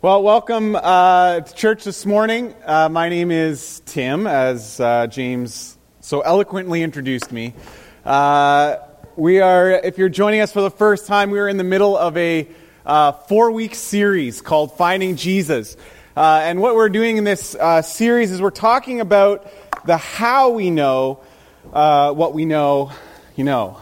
Well, 0.00 0.22
welcome 0.22 0.76
uh, 0.76 1.40
to 1.40 1.54
church 1.54 1.82
this 1.82 2.06
morning. 2.06 2.54
Uh, 2.64 2.88
my 2.88 3.08
name 3.08 3.32
is 3.32 3.82
Tim, 3.84 4.28
as 4.28 4.78
uh, 4.78 5.08
James 5.08 5.76
so 5.98 6.20
eloquently 6.20 6.84
introduced 6.84 7.32
me. 7.32 7.52
Uh, 8.04 8.76
we 9.16 9.40
are, 9.40 9.72
if 9.72 9.98
you're 9.98 10.08
joining 10.08 10.40
us 10.40 10.52
for 10.52 10.60
the 10.60 10.70
first 10.70 11.08
time, 11.08 11.32
we 11.32 11.40
are 11.40 11.48
in 11.48 11.56
the 11.56 11.64
middle 11.64 11.96
of 11.96 12.16
a 12.16 12.46
uh, 12.86 13.10
four 13.10 13.50
week 13.50 13.74
series 13.74 14.40
called 14.40 14.76
Finding 14.76 15.16
Jesus. 15.16 15.76
Uh, 16.16 16.42
and 16.44 16.60
what 16.60 16.76
we're 16.76 16.90
doing 16.90 17.16
in 17.16 17.24
this 17.24 17.56
series 17.82 18.30
is 18.30 18.40
we're 18.40 18.50
talking 18.50 19.00
about 19.00 19.50
the 19.84 19.96
how 19.96 20.50
we 20.50 20.70
know 20.70 21.14
what 21.72 22.34
we 22.34 22.44
know, 22.44 22.92
you 23.34 23.42
know. 23.42 23.80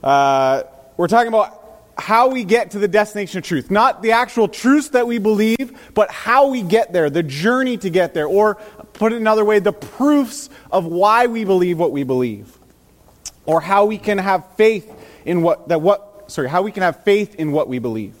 we're 0.00 1.08
talking 1.08 1.26
about 1.26 1.57
how 1.98 2.28
we 2.28 2.44
get 2.44 2.70
to 2.70 2.78
the 2.78 2.88
destination 2.88 3.38
of 3.38 3.44
truth. 3.44 3.70
Not 3.70 4.02
the 4.02 4.12
actual 4.12 4.48
truths 4.48 4.90
that 4.90 5.06
we 5.06 5.18
believe, 5.18 5.78
but 5.94 6.10
how 6.10 6.48
we 6.48 6.62
get 6.62 6.92
there, 6.92 7.10
the 7.10 7.24
journey 7.24 7.76
to 7.78 7.90
get 7.90 8.14
there. 8.14 8.26
Or, 8.26 8.54
put 8.92 9.12
it 9.12 9.16
another 9.16 9.44
way, 9.44 9.58
the 9.58 9.72
proofs 9.72 10.48
of 10.70 10.86
why 10.86 11.26
we 11.26 11.44
believe 11.44 11.78
what 11.78 11.92
we 11.92 12.04
believe. 12.04 12.56
Or 13.46 13.60
how 13.60 13.86
we 13.86 13.98
can 13.98 14.18
have 14.18 14.46
faith 14.56 14.92
in 15.24 15.42
what, 15.42 15.68
that 15.68 15.80
what, 15.80 16.30
sorry, 16.30 16.48
how 16.48 16.62
we 16.62 16.70
can 16.70 16.82
have 16.82 17.02
faith 17.02 17.34
in 17.34 17.50
what 17.52 17.68
we 17.68 17.78
believe. 17.78 18.14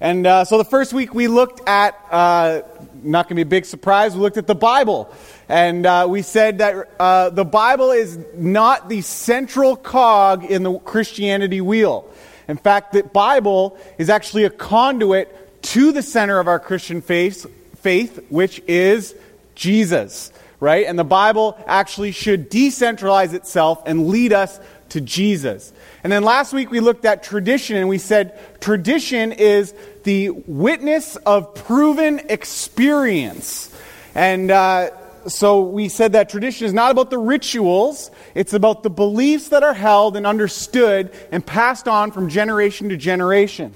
And 0.00 0.26
uh, 0.26 0.44
so 0.44 0.58
the 0.58 0.64
first 0.64 0.92
week 0.92 1.14
we 1.14 1.28
looked 1.28 1.68
at, 1.68 1.96
uh, 2.10 2.62
not 3.04 3.28
going 3.28 3.28
to 3.28 3.34
be 3.36 3.42
a 3.42 3.46
big 3.46 3.66
surprise, 3.66 4.14
we 4.14 4.20
looked 4.20 4.36
at 4.36 4.48
the 4.48 4.54
Bible. 4.54 5.14
And 5.48 5.86
uh, 5.86 6.06
we 6.08 6.22
said 6.22 6.58
that 6.58 6.90
uh, 6.98 7.30
the 7.30 7.44
Bible 7.44 7.90
is 7.92 8.18
not 8.34 8.88
the 8.88 9.02
central 9.02 9.76
cog 9.76 10.44
in 10.44 10.62
the 10.62 10.78
Christianity 10.78 11.60
wheel. 11.60 12.10
In 12.52 12.58
fact, 12.58 12.92
the 12.92 13.02
Bible 13.02 13.78
is 13.96 14.10
actually 14.10 14.44
a 14.44 14.50
conduit 14.50 15.62
to 15.62 15.90
the 15.90 16.02
center 16.02 16.38
of 16.38 16.48
our 16.48 16.60
Christian 16.60 17.00
faith, 17.00 17.46
faith 17.78 18.26
which 18.28 18.60
is 18.68 19.14
Jesus, 19.54 20.30
right? 20.60 20.84
And 20.86 20.98
the 20.98 21.02
Bible 21.02 21.56
actually 21.66 22.12
should 22.12 22.50
decentralize 22.50 23.32
itself 23.32 23.82
and 23.86 24.08
lead 24.08 24.34
us 24.34 24.60
to 24.90 25.00
Jesus. 25.00 25.72
And 26.04 26.12
then 26.12 26.24
last 26.24 26.52
week 26.52 26.70
we 26.70 26.80
looked 26.80 27.06
at 27.06 27.22
tradition 27.22 27.78
and 27.78 27.88
we 27.88 27.96
said 27.96 28.38
tradition 28.60 29.32
is 29.32 29.72
the 30.02 30.28
witness 30.28 31.16
of 31.16 31.54
proven 31.54 32.20
experience. 32.28 33.74
And 34.14 34.50
uh, 34.50 34.90
so 35.28 35.62
we 35.62 35.88
said 35.88 36.12
that 36.12 36.28
tradition 36.28 36.66
is 36.66 36.72
not 36.72 36.90
about 36.90 37.10
the 37.10 37.18
rituals, 37.18 38.10
it's 38.34 38.52
about 38.52 38.82
the 38.82 38.90
beliefs 38.90 39.48
that 39.48 39.62
are 39.62 39.74
held 39.74 40.16
and 40.16 40.26
understood 40.26 41.12
and 41.30 41.44
passed 41.44 41.88
on 41.88 42.10
from 42.10 42.28
generation 42.28 42.88
to 42.88 42.96
generation. 42.96 43.74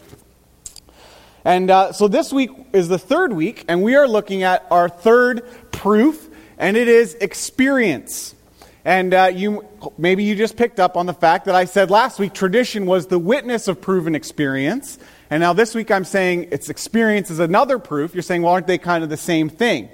And 1.45 1.71
uh, 1.71 1.93
so 1.93 2.09
this 2.09 2.33
week 2.33 2.51
is 2.73 2.89
the 2.89 2.99
third 2.99 3.33
week, 3.33 3.65
and 3.69 3.83
we 3.83 3.95
are 3.95 4.09
looking 4.09 4.43
at 4.43 4.67
our 4.71 4.89
third 4.89 5.47
proof, 5.71 6.29
and 6.59 6.77
it 6.77 6.89
is 6.89 7.15
experience. 7.15 8.35
And 8.85 9.15
uh, 9.15 9.31
you, 9.35 9.65
maybe 9.99 10.25
you 10.25 10.35
just 10.35 10.57
picked 10.57 10.81
up 10.81 10.97
on 10.97 11.07
the 11.07 11.15
fact 11.15 11.47
that 11.47 11.55
I 11.55 11.65
said 11.65 11.91
last 11.91 12.19
week 12.19 12.33
tradition 12.33 12.87
was 12.87 13.09
the 13.09 13.19
witness 13.19 13.69
of 13.69 13.81
proven 13.81 14.15
experience. 14.15 14.99
And 15.29 15.41
now 15.41 15.53
this 15.53 15.75
week 15.75 15.91
I'm 15.91 16.05
saying 16.05 16.49
its 16.53 16.69
experience 16.69 17.31
is 17.31 17.41
another 17.41 17.79
proof. 17.79 18.15
You're 18.15 18.23
saying, 18.23 18.43
well, 18.43 18.53
aren't 18.53 18.69
they 18.69 18.79
kind 18.79 19.03
of 19.03 19.11
the 19.11 19.17
same 19.17 19.49
thing? 19.49 19.89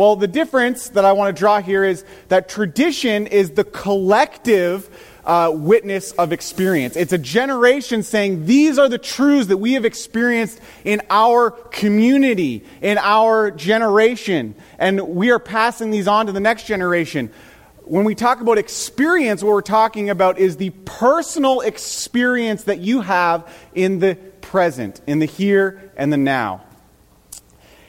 Well, 0.00 0.16
the 0.16 0.28
difference 0.28 0.88
that 0.88 1.04
I 1.04 1.12
want 1.12 1.36
to 1.36 1.38
draw 1.38 1.60
here 1.60 1.84
is 1.84 2.06
that 2.28 2.48
tradition 2.48 3.26
is 3.26 3.50
the 3.50 3.64
collective 3.64 4.88
uh, 5.26 5.52
witness 5.54 6.12
of 6.12 6.32
experience. 6.32 6.96
It's 6.96 7.12
a 7.12 7.18
generation 7.18 8.02
saying, 8.02 8.46
These 8.46 8.78
are 8.78 8.88
the 8.88 8.96
truths 8.96 9.48
that 9.48 9.58
we 9.58 9.74
have 9.74 9.84
experienced 9.84 10.58
in 10.86 11.02
our 11.10 11.50
community, 11.50 12.64
in 12.80 12.96
our 12.96 13.50
generation, 13.50 14.54
and 14.78 15.02
we 15.06 15.30
are 15.32 15.38
passing 15.38 15.90
these 15.90 16.08
on 16.08 16.24
to 16.28 16.32
the 16.32 16.40
next 16.40 16.64
generation. 16.64 17.30
When 17.84 18.04
we 18.06 18.14
talk 18.14 18.40
about 18.40 18.56
experience, 18.56 19.42
what 19.42 19.52
we're 19.52 19.60
talking 19.60 20.08
about 20.08 20.38
is 20.38 20.56
the 20.56 20.70
personal 20.70 21.60
experience 21.60 22.64
that 22.64 22.78
you 22.78 23.02
have 23.02 23.54
in 23.74 23.98
the 23.98 24.14
present, 24.40 25.02
in 25.06 25.18
the 25.18 25.26
here 25.26 25.92
and 25.98 26.10
the 26.10 26.16
now. 26.16 26.64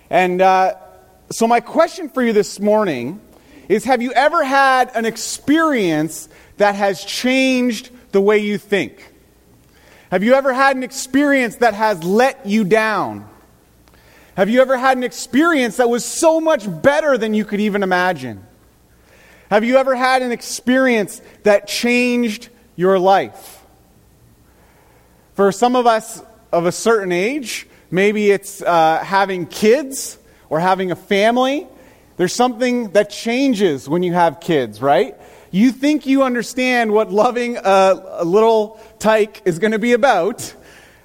And 0.09 0.41
uh, 0.41 0.75
so, 1.31 1.47
my 1.47 1.59
question 1.59 2.09
for 2.09 2.21
you 2.21 2.33
this 2.33 2.59
morning 2.59 3.21
is 3.69 3.85
Have 3.85 4.01
you 4.01 4.11
ever 4.13 4.43
had 4.43 4.91
an 4.95 5.05
experience 5.05 6.27
that 6.57 6.75
has 6.75 7.03
changed 7.03 7.89
the 8.11 8.19
way 8.19 8.39
you 8.39 8.57
think? 8.57 9.13
Have 10.11 10.23
you 10.23 10.33
ever 10.33 10.51
had 10.51 10.75
an 10.75 10.83
experience 10.83 11.55
that 11.57 11.73
has 11.73 12.03
let 12.03 12.45
you 12.45 12.65
down? 12.65 13.29
Have 14.35 14.49
you 14.49 14.61
ever 14.61 14.77
had 14.77 14.97
an 14.97 15.03
experience 15.03 15.77
that 15.77 15.89
was 15.89 16.03
so 16.03 16.41
much 16.41 16.65
better 16.81 17.17
than 17.17 17.33
you 17.33 17.45
could 17.45 17.61
even 17.61 17.81
imagine? 17.81 18.45
Have 19.49 19.63
you 19.63 19.77
ever 19.77 19.95
had 19.95 20.21
an 20.21 20.31
experience 20.31 21.21
that 21.43 21.67
changed 21.67 22.49
your 22.75 22.99
life? 22.99 23.63
For 25.35 25.51
some 25.51 25.75
of 25.75 25.87
us 25.87 26.21
of 26.51 26.65
a 26.65 26.71
certain 26.71 27.11
age, 27.11 27.67
maybe 27.89 28.31
it's 28.31 28.61
uh, 28.61 28.99
having 29.03 29.45
kids 29.45 30.17
or 30.51 30.59
having 30.59 30.91
a 30.91 30.95
family, 30.97 31.65
there's 32.17 32.33
something 32.33 32.89
that 32.89 33.09
changes 33.09 33.87
when 33.87 34.03
you 34.03 34.11
have 34.11 34.41
kids, 34.41 34.81
right? 34.81 35.15
You 35.49 35.71
think 35.71 36.05
you 36.05 36.23
understand 36.23 36.91
what 36.91 37.09
loving 37.09 37.55
a, 37.55 38.17
a 38.19 38.25
little 38.25 38.77
tyke 38.99 39.41
is 39.45 39.59
going 39.59 39.71
to 39.71 39.79
be 39.79 39.93
about. 39.93 40.53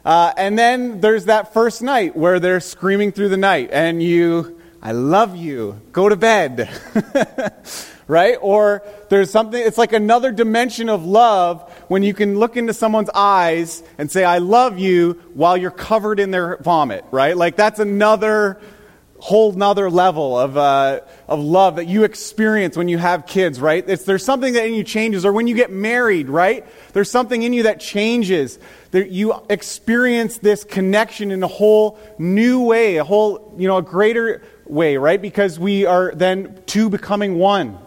Uh, 0.05 0.33
and 0.37 0.59
then 0.59 1.01
there's 1.01 1.27
that 1.27 1.55
first 1.55 1.81
night 1.81 2.17
where 2.17 2.41
they're 2.41 2.59
screaming 2.59 3.13
through 3.13 3.29
the 3.29 3.37
night 3.37 3.71
and 3.73 4.03
you, 4.03 4.61
I 4.83 4.91
love 4.91 5.37
you, 5.37 5.81
go 5.93 6.09
to 6.09 6.17
bed. 6.17 6.69
right? 8.09 8.37
Or 8.41 8.83
there's 9.11 9.31
something, 9.31 9.61
it's 9.61 9.79
like 9.79 9.93
another 9.93 10.33
dimension 10.33 10.89
of 10.89 11.05
love 11.05 11.73
when 11.87 12.03
you 12.03 12.15
can 12.15 12.37
look 12.37 12.57
into 12.57 12.75
someone's 12.75 13.11
eyes 13.15 13.85
and 13.97 14.11
say, 14.11 14.25
I 14.25 14.39
love 14.39 14.81
you 14.81 15.23
while 15.35 15.57
you're 15.57 15.71
covered 15.71 16.19
in 16.19 16.33
their 16.33 16.57
vomit, 16.59 17.05
right? 17.13 17.37
Like 17.37 17.55
that's 17.55 17.79
another 17.79 18.61
whole 19.27 19.51
nother 19.51 19.91
level 19.91 20.39
of, 20.39 20.57
uh, 20.57 21.01
of 21.27 21.41
love 21.41 21.77
that 21.77 21.89
you 21.89 22.05
experience 22.05 22.77
when 22.77 22.87
you 22.87 22.97
have 22.97 23.27
kids, 23.27 23.61
right? 23.61 23.83
It's, 23.89 24.05
there's 24.05 24.25
something 24.25 24.53
that 24.53 24.65
in 24.67 24.75
you 24.75 24.85
changes, 24.85 25.25
or 25.25 25.33
when 25.33 25.49
you 25.49 25.57
get 25.57 25.73
married, 25.73 26.29
right? 26.29 26.65
There's 26.93 27.11
something 27.11 27.43
in 27.43 27.53
you 27.53 27.65
that 27.65 27.81
changes. 27.81 28.61
That 28.93 29.11
you 29.11 29.35
experience 29.51 30.39
this 30.39 30.63
connection 30.63 31.33
in 31.33 31.43
a 31.43 31.49
whole 31.49 31.99
new 32.19 32.63
way, 32.63 32.99
a 32.99 33.05
whole, 33.05 33.53
you 33.59 33.67
know, 33.67 33.79
a 33.79 33.83
greater 33.83 34.45
way, 34.65 34.97
right? 34.97 35.21
Because 35.21 35.59
we 35.59 35.87
are 35.87 36.13
then 36.15 36.63
two 36.67 36.89
becoming 36.89 37.37
one. 37.37 37.81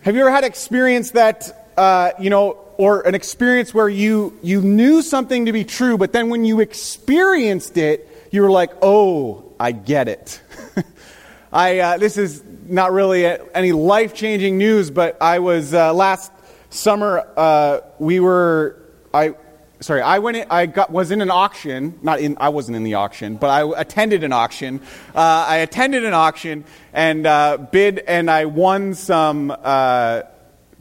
Have 0.00 0.14
you 0.14 0.22
ever 0.22 0.30
had 0.30 0.44
experience 0.44 1.10
that, 1.10 1.68
uh, 1.76 2.12
you 2.18 2.30
know, 2.30 2.52
or 2.78 3.02
an 3.02 3.14
experience 3.14 3.74
where 3.74 3.90
you, 3.90 4.38
you 4.42 4.62
knew 4.62 5.02
something 5.02 5.44
to 5.44 5.52
be 5.52 5.64
true, 5.64 5.98
but 5.98 6.14
then 6.14 6.30
when 6.30 6.46
you 6.46 6.60
experienced 6.60 7.76
it, 7.76 8.08
you 8.34 8.42
were 8.42 8.50
like, 8.50 8.72
oh, 8.82 9.54
I 9.60 9.70
get 9.70 10.08
it. 10.08 10.42
I, 11.52 11.78
uh, 11.78 11.98
this 11.98 12.18
is 12.18 12.42
not 12.66 12.90
really 12.90 13.24
any 13.54 13.70
life 13.70 14.12
changing 14.12 14.58
news, 14.58 14.90
but 14.90 15.22
I 15.22 15.38
was 15.38 15.72
uh, 15.72 15.94
last 15.94 16.32
summer, 16.68 17.28
uh, 17.36 17.82
we 18.00 18.18
were, 18.18 18.82
I, 19.14 19.36
sorry, 19.78 20.02
I 20.02 20.18
went 20.18 20.36
in, 20.36 20.46
I 20.50 20.66
got, 20.66 20.90
was 20.90 21.12
in 21.12 21.22
an 21.22 21.30
auction, 21.30 21.96
not 22.02 22.18
in, 22.18 22.36
I 22.40 22.48
wasn't 22.48 22.76
in 22.76 22.82
the 22.82 22.94
auction, 22.94 23.36
but 23.36 23.50
I 23.50 23.80
attended 23.80 24.24
an 24.24 24.32
auction. 24.32 24.80
Uh, 25.14 25.46
I 25.48 25.58
attended 25.58 26.04
an 26.04 26.14
auction 26.14 26.64
and 26.92 27.28
uh, 27.28 27.56
bid, 27.70 28.00
and 28.00 28.28
I 28.28 28.46
won 28.46 28.94
some 28.94 29.54
uh, 29.56 30.22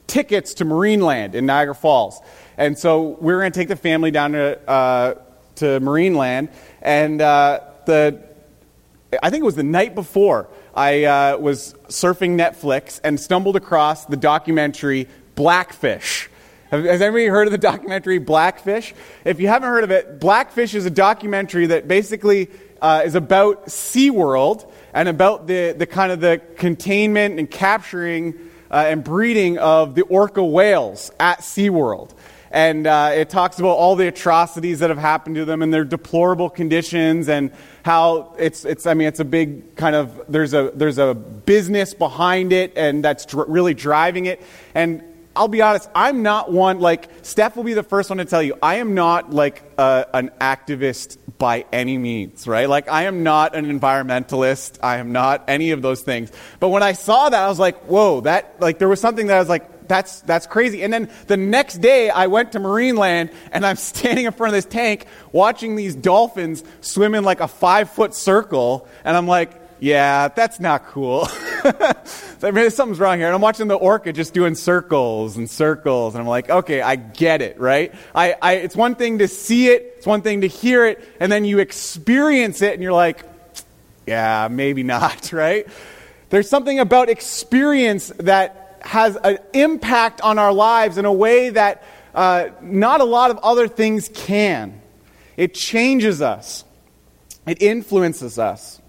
tickets 0.08 0.56
to 0.56 0.66
Marineland 0.66 1.36
in 1.36 1.46
Niagara 1.46 1.76
Falls. 1.76 2.20
And 2.58 2.80
so 2.80 3.16
we 3.22 3.32
were 3.32 3.42
going 3.42 3.52
to 3.52 3.60
take 3.60 3.68
the 3.68 3.76
family 3.76 4.10
down 4.10 4.32
to, 4.32 4.58
to 5.56 5.66
Marineland 5.80 6.50
and 6.84 7.22
uh, 7.22 7.62
the, 7.86 8.22
I 9.24 9.30
think 9.30 9.42
it 9.42 9.46
was 9.46 9.56
the 9.56 9.64
night 9.64 9.96
before, 9.96 10.50
I 10.76 11.06
uh, 11.06 11.38
was 11.38 11.74
surfing 11.88 12.36
Netflix 12.38 13.00
and 13.04 13.20
stumbled 13.20 13.56
across 13.56 14.06
the 14.06 14.18
documentary 14.18 15.08
Blackfish. 15.36 16.30
Has 16.72 17.02
anybody 17.02 17.28
heard 17.28 17.48
of 17.48 17.52
the 17.52 17.58
documentary 17.58 18.18
Blackfish? 18.18 18.94
If 19.24 19.40
you 19.40 19.48
haven't 19.48 19.70
heard 19.70 19.84
of 19.84 19.92
it, 19.92 20.20
Blackfish 20.20 20.74
is 20.74 20.86
a 20.86 20.90
documentary 20.90 21.68
that 21.68 21.88
basically 21.88 22.50
uh, 22.82 23.04
is 23.06 23.16
about 23.16 23.68
SeaWorld 23.68 24.70
and 24.94 25.08
about 25.08 25.48
the, 25.48 25.74
the 25.78 25.86
kind 25.86 26.12
of 26.12 26.20
the 26.20 26.42
containment 26.58 27.40
and 27.40 27.50
capturing 27.50 28.34
uh, 28.70 28.86
and 28.88 29.04
breeding 29.04 29.58
of 29.60 29.96
the 29.96 30.02
orca 30.02 30.44
whales 30.44 31.12
at 31.20 31.40
SeaWorld 31.40 32.12
and 32.54 32.86
uh, 32.86 33.10
it 33.16 33.32
talks 33.32 33.58
about 33.58 33.72
all 33.72 33.96
the 33.96 34.08
atrocities 34.08 34.80
that 34.80 34.92
have 34.92 35.00
happened 35.00 35.38
to 35.38 35.44
them 35.44 35.64
and 35.64 35.74
their 35.74 35.84
deplorable 35.84 36.52
conditions 36.52 37.28
and 37.28 37.52
how 37.84 38.36
it's, 38.38 38.64
it's 38.64 38.86
I 38.86 38.94
mean, 38.94 39.08
it's 39.08 39.20
a 39.20 39.26
big 39.26 39.76
kind 39.76 39.96
of, 39.96 40.22
there's 40.30 40.54
a, 40.54 40.72
there's 40.76 41.00
a 41.00 41.16
business 41.16 41.96
behind 41.96 42.54
it 42.54 42.78
and 42.78 43.04
that's 43.04 43.26
dr- 43.26 43.50
really 43.50 43.74
driving 43.74 44.28
it. 44.28 44.40
And 44.76 45.04
I'll 45.36 45.48
be 45.48 45.64
honest, 45.64 45.90
I'm 45.96 46.22
not 46.22 46.52
one, 46.52 46.80
like, 46.80 47.10
Steph 47.24 47.56
will 47.56 47.64
be 47.64 47.74
the 47.74 47.82
first 47.82 48.12
one 48.12 48.20
to 48.20 48.26
tell 48.26 48.44
you, 48.44 48.56
I 48.62 48.76
am 48.76 48.94
not 48.94 49.34
like 49.34 49.64
a, 49.80 50.06
an 50.14 50.30
activist 50.40 51.18
by 51.40 51.66
any 51.74 51.98
means, 51.98 52.48
right? 52.48 52.70
Like, 52.70 52.88
I 52.88 53.06
am 53.06 53.24
not 53.24 53.56
an 53.56 53.66
environmentalist. 53.66 54.78
I 54.84 54.98
am 54.98 55.12
not 55.12 55.44
any 55.48 55.72
of 55.72 55.82
those 55.82 56.04
things. 56.04 56.32
But 56.60 56.70
when 56.70 56.84
I 56.84 56.92
saw 56.92 57.30
that, 57.30 57.44
I 57.44 57.48
was 57.48 57.58
like, 57.58 57.80
whoa, 57.86 58.22
that, 58.22 58.62
like, 58.62 58.78
there 58.78 58.88
was 58.88 59.02
something 59.02 59.26
that 59.26 59.38
I 59.38 59.40
was 59.40 59.50
like, 59.50 59.73
that's, 59.94 60.22
that's 60.22 60.48
crazy. 60.48 60.82
And 60.82 60.92
then 60.92 61.08
the 61.28 61.38
next 61.38 61.78
day, 61.78 62.10
I 62.10 62.26
went 62.26 62.54
to 62.54 62.60
Marineland 62.60 63.32
and 63.52 63.64
I'm 63.64 63.76
standing 63.92 64.26
in 64.26 64.32
front 64.32 64.56
of 64.56 64.58
this 64.58 64.66
tank 64.66 65.06
watching 65.32 65.76
these 65.76 65.94
dolphins 65.94 66.64
swim 66.82 67.14
in 67.14 67.24
like 67.24 67.42
a 67.42 67.48
five 67.48 67.92
foot 67.92 68.16
circle. 68.16 68.88
And 69.06 69.16
I'm 69.16 69.28
like, 69.28 69.52
yeah, 69.80 70.30
that's 70.30 70.60
not 70.60 70.88
cool. 70.88 71.28
I 71.64 72.52
mean, 72.52 72.72
something's 72.72 73.00
wrong 73.00 73.20
here. 73.20 73.28
And 73.28 73.36
I'm 73.36 73.42
watching 73.42 73.68
the 73.68 73.76
orca 73.76 74.12
just 74.14 74.34
doing 74.34 74.56
circles 74.56 75.38
and 75.38 75.48
circles. 75.48 76.16
And 76.16 76.22
I'm 76.22 76.28
like, 76.28 76.50
okay, 76.50 76.82
I 76.82 76.96
get 76.96 77.44
it, 77.44 77.60
right? 77.60 77.94
I, 78.16 78.34
I, 78.42 78.54
it's 78.54 78.76
one 78.76 78.96
thing 78.96 79.20
to 79.20 79.28
see 79.28 79.68
it, 79.68 79.94
it's 79.98 80.08
one 80.08 80.24
thing 80.24 80.42
to 80.42 80.48
hear 80.48 80.88
it, 80.88 81.08
and 81.20 81.32
then 81.32 81.46
you 81.46 81.60
experience 81.60 82.64
it 82.64 82.74
and 82.74 82.82
you're 82.82 82.94
like, 82.94 83.24
yeah, 84.08 84.48
maybe 84.50 84.82
not, 84.82 85.32
right? 85.34 85.68
There's 86.32 86.50
something 86.50 86.80
about 86.80 87.10
experience 87.10 88.12
that 88.18 88.63
has 88.84 89.16
an 89.18 89.38
impact 89.54 90.22
on 90.22 90.38
our 90.38 90.54
lives 90.54 90.98
in 90.98 91.06
a 91.06 91.14
way 91.14 91.50
that 91.50 91.84
uh, 92.14 92.50
not 92.62 93.02
a 93.02 93.06
lot 93.06 93.32
of 93.32 93.40
other 93.40 93.68
things 93.68 94.10
can. 94.14 94.82
It 95.38 95.54
changes 95.54 96.22
us, 96.22 96.64
it 97.46 97.62
influences 97.62 98.38
us. 98.38 98.80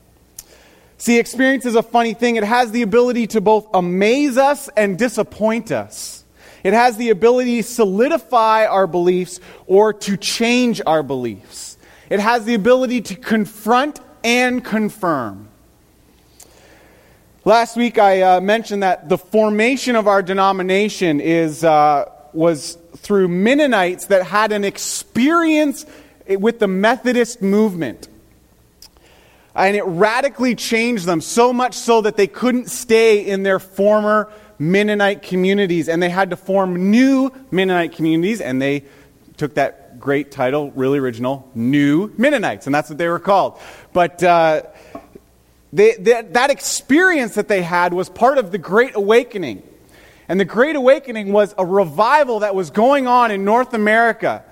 See, 0.98 1.18
experience 1.18 1.66
is 1.66 1.74
a 1.74 1.82
funny 1.82 2.14
thing. 2.14 2.36
It 2.36 2.44
has 2.44 2.70
the 2.70 2.82
ability 2.82 3.26
to 3.28 3.40
both 3.40 3.66
amaze 3.74 4.38
us 4.38 4.70
and 4.76 4.98
disappoint 4.98 5.70
us. 5.70 6.24
It 6.62 6.72
has 6.72 6.96
the 6.96 7.10
ability 7.10 7.58
to 7.58 7.62
solidify 7.62 8.64
our 8.64 8.86
beliefs 8.86 9.38
or 9.66 9.92
to 9.92 10.16
change 10.16 10.80
our 10.86 11.02
beliefs. 11.02 11.76
It 12.08 12.20
has 12.20 12.46
the 12.46 12.54
ability 12.54 13.02
to 13.02 13.16
confront 13.16 14.00
and 14.22 14.64
confirm. 14.64 15.48
Last 17.46 17.76
week 17.76 17.98
I 17.98 18.22
uh, 18.22 18.40
mentioned 18.40 18.82
that 18.82 19.10
the 19.10 19.18
formation 19.18 19.96
of 19.96 20.08
our 20.08 20.22
denomination 20.22 21.20
is, 21.20 21.62
uh, 21.62 22.10
was 22.32 22.78
through 22.96 23.28
Mennonites 23.28 24.06
that 24.06 24.22
had 24.22 24.50
an 24.50 24.64
experience 24.64 25.84
with 26.26 26.58
the 26.58 26.66
Methodist 26.68 27.42
movement. 27.42 28.08
And 29.54 29.76
it 29.76 29.82
radically 29.82 30.54
changed 30.54 31.04
them, 31.04 31.20
so 31.20 31.52
much 31.52 31.74
so 31.74 32.00
that 32.00 32.16
they 32.16 32.28
couldn't 32.28 32.70
stay 32.70 33.20
in 33.26 33.42
their 33.42 33.58
former 33.58 34.32
Mennonite 34.58 35.20
communities 35.20 35.90
and 35.90 36.02
they 36.02 36.08
had 36.08 36.30
to 36.30 36.36
form 36.36 36.90
new 36.90 37.30
Mennonite 37.50 37.92
communities, 37.92 38.40
and 38.40 38.62
they 38.62 38.84
took 39.36 39.56
that 39.56 40.00
great 40.00 40.30
title, 40.30 40.70
really 40.70 40.98
original, 40.98 41.46
New 41.54 42.10
Mennonites, 42.16 42.64
and 42.64 42.74
that's 42.74 42.88
what 42.88 42.96
they 42.96 43.08
were 43.08 43.18
called. 43.18 43.58
But 43.92 44.22
uh, 44.22 44.62
they, 45.74 45.96
they, 45.96 46.22
that 46.22 46.50
experience 46.50 47.34
that 47.34 47.48
they 47.48 47.60
had 47.60 47.92
was 47.92 48.08
part 48.08 48.38
of 48.38 48.52
the 48.52 48.58
Great 48.58 48.94
Awakening. 48.94 49.64
And 50.28 50.38
the 50.38 50.44
Great 50.44 50.76
Awakening 50.76 51.32
was 51.32 51.52
a 51.58 51.66
revival 51.66 52.40
that 52.40 52.54
was 52.54 52.70
going 52.70 53.08
on 53.08 53.32
in 53.32 53.44
North 53.44 53.74
America. 53.74 54.44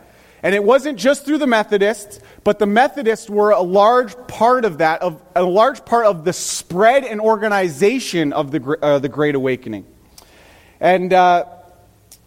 And 0.43 0.53
it 0.53 0.65
wasn't 0.65 0.99
just 0.99 1.25
through 1.25 1.39
the 1.39 1.47
Methodists, 1.47 2.19
but 2.43 2.59
the 2.59 2.67
Methodists 2.67 3.31
were 3.31 3.53
a 3.53 3.63
large 3.63 4.17
part 4.27 4.65
of 4.65 4.79
that, 4.79 5.01
of, 5.03 5.23
a 5.37 5.45
large 5.45 5.85
part 5.85 6.07
of 6.07 6.25
the 6.25 6.33
spread 6.33 7.05
and 7.05 7.21
organization 7.21 8.33
of 8.33 8.51
the, 8.51 8.77
uh, 8.83 8.99
the 8.99 9.09
Great 9.09 9.37
Awakening. 9.37 9.87
And 10.81 11.13
uh, 11.13 11.45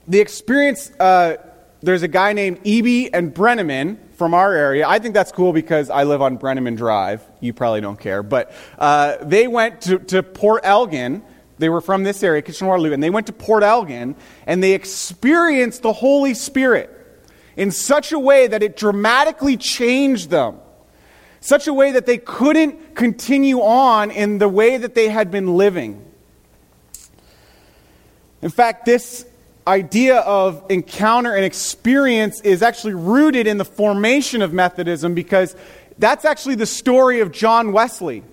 the 0.08 0.22
experience, 0.22 0.90
uh, 1.02 1.36
there's 1.84 2.04
a 2.04 2.08
guy 2.08 2.32
named 2.32 2.64
Eby 2.64 3.10
and 3.12 3.36
Brenneman 3.36 3.98
from 4.16 4.34
our 4.34 4.54
area. 4.54 4.88
I 4.88 5.00
think 5.00 5.14
that's 5.14 5.32
cool 5.32 5.54
because 5.54 5.90
I 5.90 6.04
live 6.04 6.22
on 6.22 6.38
Brenneman 6.38 6.78
Drive. 6.78 7.22
You 7.42 7.54
probably 7.54 7.82
don't 7.82 8.00
care. 8.00 8.24
But 8.24 8.52
uh, 8.80 9.18
they 9.22 9.48
went 9.48 9.82
to, 9.82 10.00
to 10.00 10.24
Port 10.24 10.62
Elgin. 10.64 11.24
They 11.58 11.70
were 11.70 11.82
from 11.82 12.04
this 12.04 12.24
area, 12.24 12.42
Kitchener 12.42 12.70
Waterloo, 12.70 12.94
and 12.94 13.04
they 13.04 13.10
went 13.10 13.28
to 13.28 13.34
Port 13.34 13.64
Elgin 13.64 14.16
and 14.46 14.64
they 14.64 14.74
experienced 14.74 15.82
the 15.84 15.94
Holy 15.94 16.34
Spirit 16.34 16.92
in 17.56 17.72
such 17.72 18.12
a 18.12 18.20
way 18.20 18.48
that 18.48 18.62
it 18.62 18.76
dramatically 18.76 19.56
changed 19.56 20.30
them, 20.30 20.60
such 21.40 21.68
a 21.68 21.74
way 21.74 21.94
that 21.94 22.06
they 22.06 22.18
couldn't 22.18 22.96
continue 22.96 23.62
on 23.62 24.12
in 24.12 24.38
the 24.38 24.50
way 24.50 24.78
that 24.78 24.96
they 24.96 25.08
had 25.08 25.32
been 25.32 25.56
living. 25.56 26.02
In 28.42 28.50
fact, 28.50 28.86
this 28.86 29.26
idea 29.68 30.18
of 30.18 30.64
encounter 30.70 31.34
and 31.34 31.44
experience 31.44 32.42
is 32.42 32.62
actually 32.62 32.94
rooted 32.94 33.48
in 33.48 33.58
the 33.58 33.66
formation 33.66 34.42
of 34.42 34.54
Methodism 34.54 35.16
because 35.16 35.56
that's 35.98 36.26
actually 36.26 36.56
the 36.56 36.66
story 36.66 37.22
of 37.22 37.32
John 37.32 37.72
Wesley. 37.72 38.24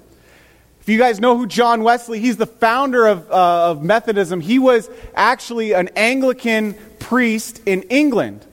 If 0.80 0.88
you 0.88 0.98
guys 0.98 1.20
know 1.20 1.38
who 1.38 1.46
John 1.46 1.84
Wesley, 1.84 2.18
he's 2.18 2.36
the 2.36 2.46
founder 2.46 3.06
of, 3.06 3.30
uh, 3.30 3.70
of 3.70 3.82
Methodism. 3.82 4.40
He 4.40 4.58
was 4.58 4.90
actually 5.14 5.72
an 5.72 5.90
Anglican 5.94 6.74
priest 6.98 7.62
in 7.66 7.82
England. 7.82 8.44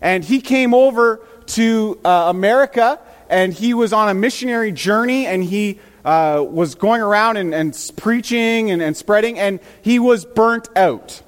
And 0.00 0.22
he 0.22 0.40
came 0.40 0.74
over 0.74 1.20
to 1.46 1.98
uh, 2.04 2.26
America 2.28 3.00
and 3.30 3.52
he 3.52 3.74
was 3.74 3.92
on 3.92 4.08
a 4.08 4.14
missionary 4.14 4.70
journey 4.70 5.26
and 5.26 5.42
he 5.42 5.80
uh, 6.04 6.44
was 6.46 6.74
going 6.74 7.00
around 7.00 7.36
and, 7.36 7.54
and 7.54 7.92
preaching 7.96 8.70
and, 8.70 8.80
and, 8.80 8.96
spreading 8.96 9.38
and 9.38 9.58
he 9.82 9.98
was 9.98 10.24
burnt 10.24 10.68
out. 10.76 11.22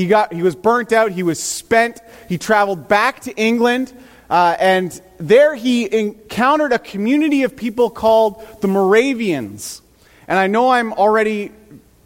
He, 0.00 0.06
got, 0.06 0.32
he 0.32 0.42
was 0.42 0.56
burnt 0.56 0.94
out, 0.94 1.12
he 1.12 1.22
was 1.22 1.42
spent. 1.42 2.00
He 2.26 2.38
traveled 2.38 2.88
back 2.88 3.20
to 3.20 3.34
England 3.36 3.92
uh, 4.30 4.56
and 4.58 4.98
there 5.18 5.54
he 5.54 5.92
encountered 5.92 6.72
a 6.72 6.78
community 6.78 7.42
of 7.42 7.54
people 7.56 7.90
called 7.90 8.46
the 8.60 8.68
Moravians. 8.68 9.82
And 10.26 10.38
I 10.38 10.46
know 10.46 10.70
I'm 10.70 10.92
already, 10.92 11.50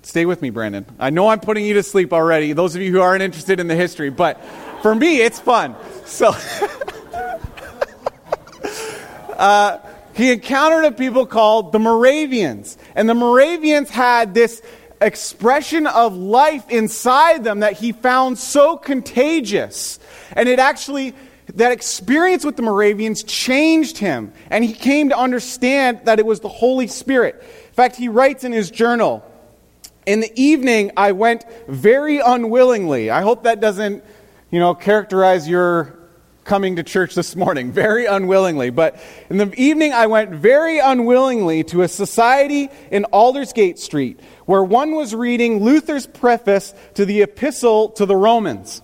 stay 0.03 0.25
with 0.25 0.41
me, 0.41 0.49
Brandon. 0.49 0.87
I 0.99 1.11
know 1.11 1.29
I'm 1.29 1.39
putting 1.39 1.67
you 1.67 1.75
to 1.75 1.83
sleep 1.83 2.15
already, 2.15 2.55
those 2.55 2.75
of 2.75 2.83
you 2.83 2.91
who 2.91 3.01
aren't 3.01 3.23
interested 3.23 3.61
in 3.61 3.69
the 3.69 3.77
history, 3.77 4.09
but 4.09 4.43
for 4.81 4.95
me, 4.95 5.21
it's 5.21 5.39
fun. 5.39 5.77
So, 6.07 6.29
uh, 9.37 9.79
he 10.15 10.33
encountered 10.33 10.87
a 10.87 10.93
people 10.93 11.27
called 11.27 11.73
the 11.73 11.79
Moravians. 11.79 12.79
And 12.95 13.07
the 13.09 13.15
Moravians 13.15 13.91
had 13.91 14.33
this 14.33 14.63
expression 15.05 15.87
of 15.87 16.17
life 16.17 16.69
inside 16.71 17.45
them 17.45 17.61
that 17.61 17.75
he 17.75 17.93
found 17.93 18.39
so 18.39 18.77
contagious. 18.77 19.99
And 20.33 20.49
it 20.49 20.59
actually, 20.59 21.15
that 21.55 21.73
experience 21.73 22.45
with 22.45 22.57
the 22.57 22.63
Moravians 22.63 23.23
changed 23.23 23.99
him. 23.99 24.33
And 24.51 24.65
he 24.65 24.73
came 24.73 25.11
to 25.11 25.19
understand 25.19 26.01
that 26.05 26.19
it 26.19 26.27
was 26.27 26.41
the 26.41 26.49
Holy 26.49 26.87
Spirit. 26.87 27.37
In 27.41 27.75
fact, 27.75 27.97
he 27.97 28.09
writes 28.09 28.45
in 28.45 28.53
his 28.53 28.71
journal, 28.71 29.25
in 30.07 30.21
the 30.21 30.33
evening, 30.41 30.93
I 30.97 31.13
went 31.13 31.45
very 31.67 32.19
unwillingly. 32.19 33.11
I 33.11 33.23
hope 33.23 33.45
that 33.45 33.61
doesn't 33.61 34.05
you 34.55 34.61
know, 34.61 34.73
characterize 34.73 35.49
your 35.49 35.94
coming 36.45 36.77
to 36.77 36.83
church 36.83 37.15
this 37.15 37.35
morning 37.35 37.73
very 37.73 38.07
unwillingly. 38.07 38.71
But 38.71 39.01
in 39.31 39.39
the 39.39 39.53
evening, 39.55 39.93
I 39.93 40.07
went 40.07 40.31
very 40.31 40.79
unwillingly 40.79 41.65
to 41.65 41.83
a 41.83 41.89
society 41.89 42.69
in 42.91 43.05
Aldersgate 43.07 43.79
Street 43.79 44.21
where 44.47 44.63
one 44.63 44.95
was 44.95 45.15
reading 45.15 45.65
Luther's 45.65 46.07
preface 46.07 46.75
to 46.95 47.05
the 47.05 47.23
Epistle 47.23 47.91
to 47.91 48.07
the 48.07 48.17
Romans. 48.17 48.83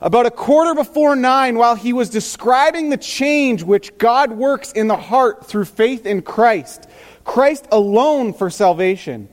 About 0.00 0.26
a 0.26 0.30
quarter 0.30 0.74
before 0.74 1.16
nine, 1.16 1.58
while 1.58 1.74
he 1.74 1.92
was 1.92 2.08
describing 2.08 2.90
the 2.90 2.96
change 2.96 3.64
which 3.64 3.98
God 3.98 4.30
works 4.30 4.70
in 4.70 4.86
the 4.86 4.96
heart 4.96 5.46
through 5.46 5.64
faith 5.64 6.06
in 6.06 6.22
Christ, 6.22 6.88
Christ 7.24 7.66
alone 7.72 8.32
for 8.32 8.48
salvation. 8.48 9.28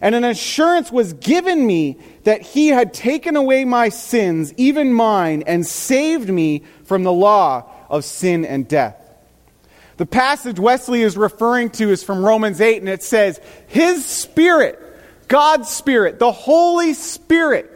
And 0.00 0.14
an 0.14 0.24
assurance 0.24 0.92
was 0.92 1.14
given 1.14 1.66
me 1.66 1.98
that 2.24 2.42
he 2.42 2.68
had 2.68 2.92
taken 2.92 3.36
away 3.36 3.64
my 3.64 3.88
sins, 3.88 4.52
even 4.56 4.92
mine, 4.92 5.42
and 5.46 5.66
saved 5.66 6.28
me 6.28 6.64
from 6.84 7.02
the 7.02 7.12
law 7.12 7.70
of 7.88 8.04
sin 8.04 8.44
and 8.44 8.68
death. 8.68 9.02
The 9.96 10.06
passage 10.06 10.58
Wesley 10.58 11.02
is 11.02 11.16
referring 11.16 11.70
to 11.70 11.90
is 11.90 12.02
from 12.02 12.24
Romans 12.24 12.60
8, 12.60 12.78
and 12.78 12.88
it 12.88 13.02
says, 13.02 13.40
His 13.68 14.04
Spirit, 14.04 14.78
God's 15.28 15.70
Spirit, 15.70 16.18
the 16.18 16.32
Holy 16.32 16.92
Spirit, 16.92 17.72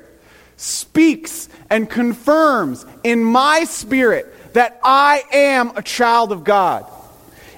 speaks 0.57 1.49
and 1.71 1.89
confirms 1.89 2.85
in 3.03 3.25
my 3.25 3.65
spirit 3.65 4.53
that 4.53 4.79
I 4.85 5.23
am 5.33 5.73
a 5.77 5.83
child 5.83 6.33
of 6.33 6.45
God. 6.45 6.85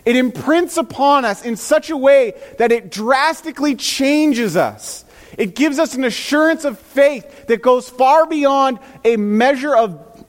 It 0.04 0.16
imprints 0.16 0.76
upon 0.76 1.24
us 1.24 1.44
in 1.44 1.56
such 1.56 1.90
a 1.90 1.96
way 1.96 2.34
that 2.58 2.72
it 2.72 2.90
drastically 2.90 3.76
changes 3.76 4.56
us. 4.56 5.04
It 5.38 5.54
gives 5.54 5.78
us 5.78 5.94
an 5.94 6.04
assurance 6.04 6.64
of 6.64 6.78
faith 6.78 7.46
that 7.46 7.62
goes 7.62 7.88
far 7.88 8.26
beyond 8.26 8.80
a 9.04 9.16
measure 9.16 9.74
of 9.74 10.26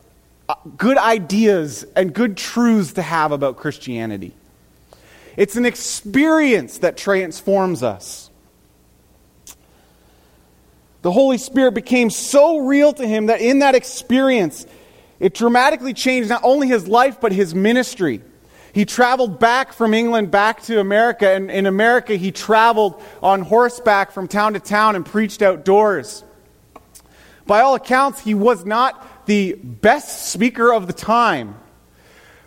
uh, 0.47 0.55
good 0.77 0.97
ideas 0.97 1.85
and 1.95 2.13
good 2.13 2.37
truths 2.37 2.93
to 2.93 3.01
have 3.01 3.31
about 3.31 3.57
Christianity. 3.57 4.33
It's 5.35 5.55
an 5.55 5.65
experience 5.65 6.79
that 6.79 6.95
transforms 6.95 7.81
us. 7.81 8.29
the 11.03 11.11
Holy 11.11 11.37
Spirit 11.37 11.73
became 11.73 12.09
so 12.09 12.59
real 12.59 12.93
to 12.93 13.05
him 13.05 13.25
that 13.25 13.41
in 13.41 13.59
that 13.59 13.75
experience, 13.75 14.65
it 15.19 15.33
dramatically 15.33 15.93
changed 15.93 16.29
not 16.29 16.41
only 16.43 16.67
his 16.67 16.87
life, 16.87 17.19
but 17.19 17.33
his 17.33 17.53
ministry. 17.53 18.21
He 18.73 18.85
traveled 18.85 19.39
back 19.39 19.71
from 19.71 19.93
England 19.93 20.31
back 20.31 20.63
to 20.63 20.79
America, 20.79 21.29
and 21.29 21.51
in 21.51 21.67
America, 21.67 22.15
he 22.15 22.31
traveled 22.31 23.01
on 23.21 23.41
horseback 23.41 24.11
from 24.11 24.27
town 24.27 24.53
to 24.53 24.59
town 24.59 24.95
and 24.95 25.05
preached 25.05 25.43
outdoors. 25.43 26.23
By 27.45 27.61
all 27.61 27.75
accounts, 27.75 28.19
he 28.19 28.33
was 28.33 28.65
not 28.65 29.27
the 29.27 29.53
best 29.53 30.27
speaker 30.31 30.73
of 30.73 30.87
the 30.87 30.93
time, 30.93 31.55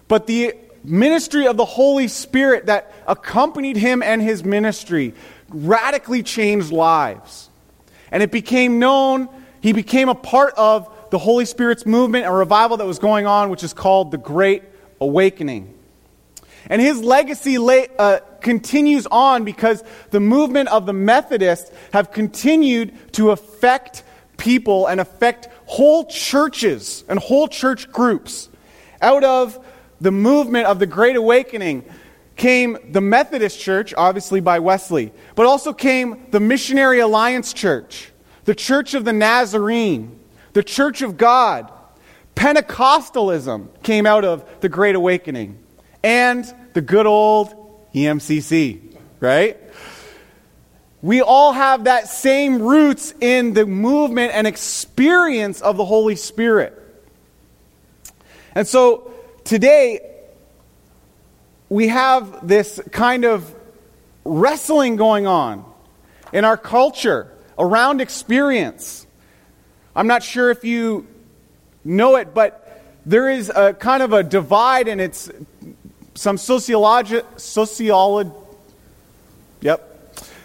but 0.08 0.26
the 0.26 0.54
ministry 0.82 1.46
of 1.46 1.56
the 1.56 1.64
Holy 1.64 2.08
Spirit 2.08 2.66
that 2.66 2.92
accompanied 3.06 3.76
him 3.76 4.02
and 4.02 4.20
his 4.20 4.44
ministry 4.44 5.14
radically 5.48 6.24
changed 6.24 6.72
lives. 6.72 7.50
And 8.10 8.20
it 8.20 8.32
became 8.32 8.80
known, 8.80 9.28
he 9.60 9.72
became 9.72 10.08
a 10.08 10.14
part 10.14 10.54
of 10.56 10.92
the 11.10 11.18
Holy 11.18 11.44
Spirit's 11.44 11.86
movement, 11.86 12.26
a 12.26 12.32
revival 12.32 12.78
that 12.78 12.86
was 12.86 12.98
going 12.98 13.26
on, 13.26 13.48
which 13.48 13.62
is 13.62 13.72
called 13.72 14.10
the 14.10 14.18
Great 14.18 14.64
Awakening. 15.00 15.75
And 16.68 16.82
his 16.82 17.00
legacy 17.02 17.58
lay, 17.58 17.88
uh, 17.98 18.20
continues 18.40 19.06
on 19.10 19.44
because 19.44 19.82
the 20.10 20.20
movement 20.20 20.68
of 20.68 20.86
the 20.86 20.92
Methodists 20.92 21.70
have 21.92 22.12
continued 22.12 23.12
to 23.12 23.30
affect 23.30 24.02
people 24.36 24.86
and 24.86 25.00
affect 25.00 25.48
whole 25.66 26.04
churches 26.06 27.04
and 27.08 27.18
whole 27.18 27.48
church 27.48 27.90
groups. 27.90 28.48
Out 29.00 29.24
of 29.24 29.64
the 30.00 30.12
movement 30.12 30.66
of 30.66 30.78
the 30.78 30.86
Great 30.86 31.16
Awakening 31.16 31.84
came 32.36 32.78
the 32.92 33.00
Methodist 33.00 33.58
Church, 33.58 33.94
obviously 33.96 34.40
by 34.40 34.58
Wesley, 34.58 35.12
but 35.34 35.46
also 35.46 35.72
came 35.72 36.26
the 36.30 36.40
Missionary 36.40 37.00
Alliance 37.00 37.52
Church, 37.52 38.12
the 38.44 38.54
Church 38.54 38.94
of 38.94 39.04
the 39.04 39.12
Nazarene, 39.12 40.20
the 40.52 40.62
Church 40.62 41.02
of 41.02 41.16
God. 41.16 41.72
Pentecostalism 42.34 43.82
came 43.82 44.04
out 44.06 44.24
of 44.24 44.44
the 44.60 44.68
Great 44.68 44.94
Awakening, 44.94 45.58
and 46.02 46.52
the 46.72 46.80
good 46.80 47.06
old 47.06 47.54
EMCC, 47.94 48.80
right? 49.20 49.58
We 51.02 51.22
all 51.22 51.52
have 51.52 51.84
that 51.84 52.08
same 52.08 52.60
roots 52.62 53.14
in 53.20 53.52
the 53.52 53.66
movement 53.66 54.32
and 54.34 54.46
experience 54.46 55.60
of 55.60 55.76
the 55.76 55.84
Holy 55.84 56.16
Spirit. 56.16 56.82
And 58.54 58.66
so 58.66 59.12
today, 59.44 60.00
we 61.68 61.88
have 61.88 62.46
this 62.46 62.80
kind 62.90 63.24
of 63.24 63.54
wrestling 64.24 64.96
going 64.96 65.26
on 65.26 65.64
in 66.32 66.44
our 66.44 66.56
culture 66.56 67.32
around 67.58 68.00
experience. 68.00 69.06
I'm 69.94 70.06
not 70.06 70.22
sure 70.22 70.50
if 70.50 70.64
you 70.64 71.06
know 71.84 72.16
it, 72.16 72.34
but 72.34 72.82
there 73.06 73.30
is 73.30 73.50
a 73.54 73.72
kind 73.74 74.02
of 74.02 74.12
a 74.12 74.22
divide, 74.22 74.88
and 74.88 75.00
it's 75.00 75.30
some 76.16 76.36
sociologi- 76.36 77.24
sociolog- 77.36 78.34
yep. 79.60 79.92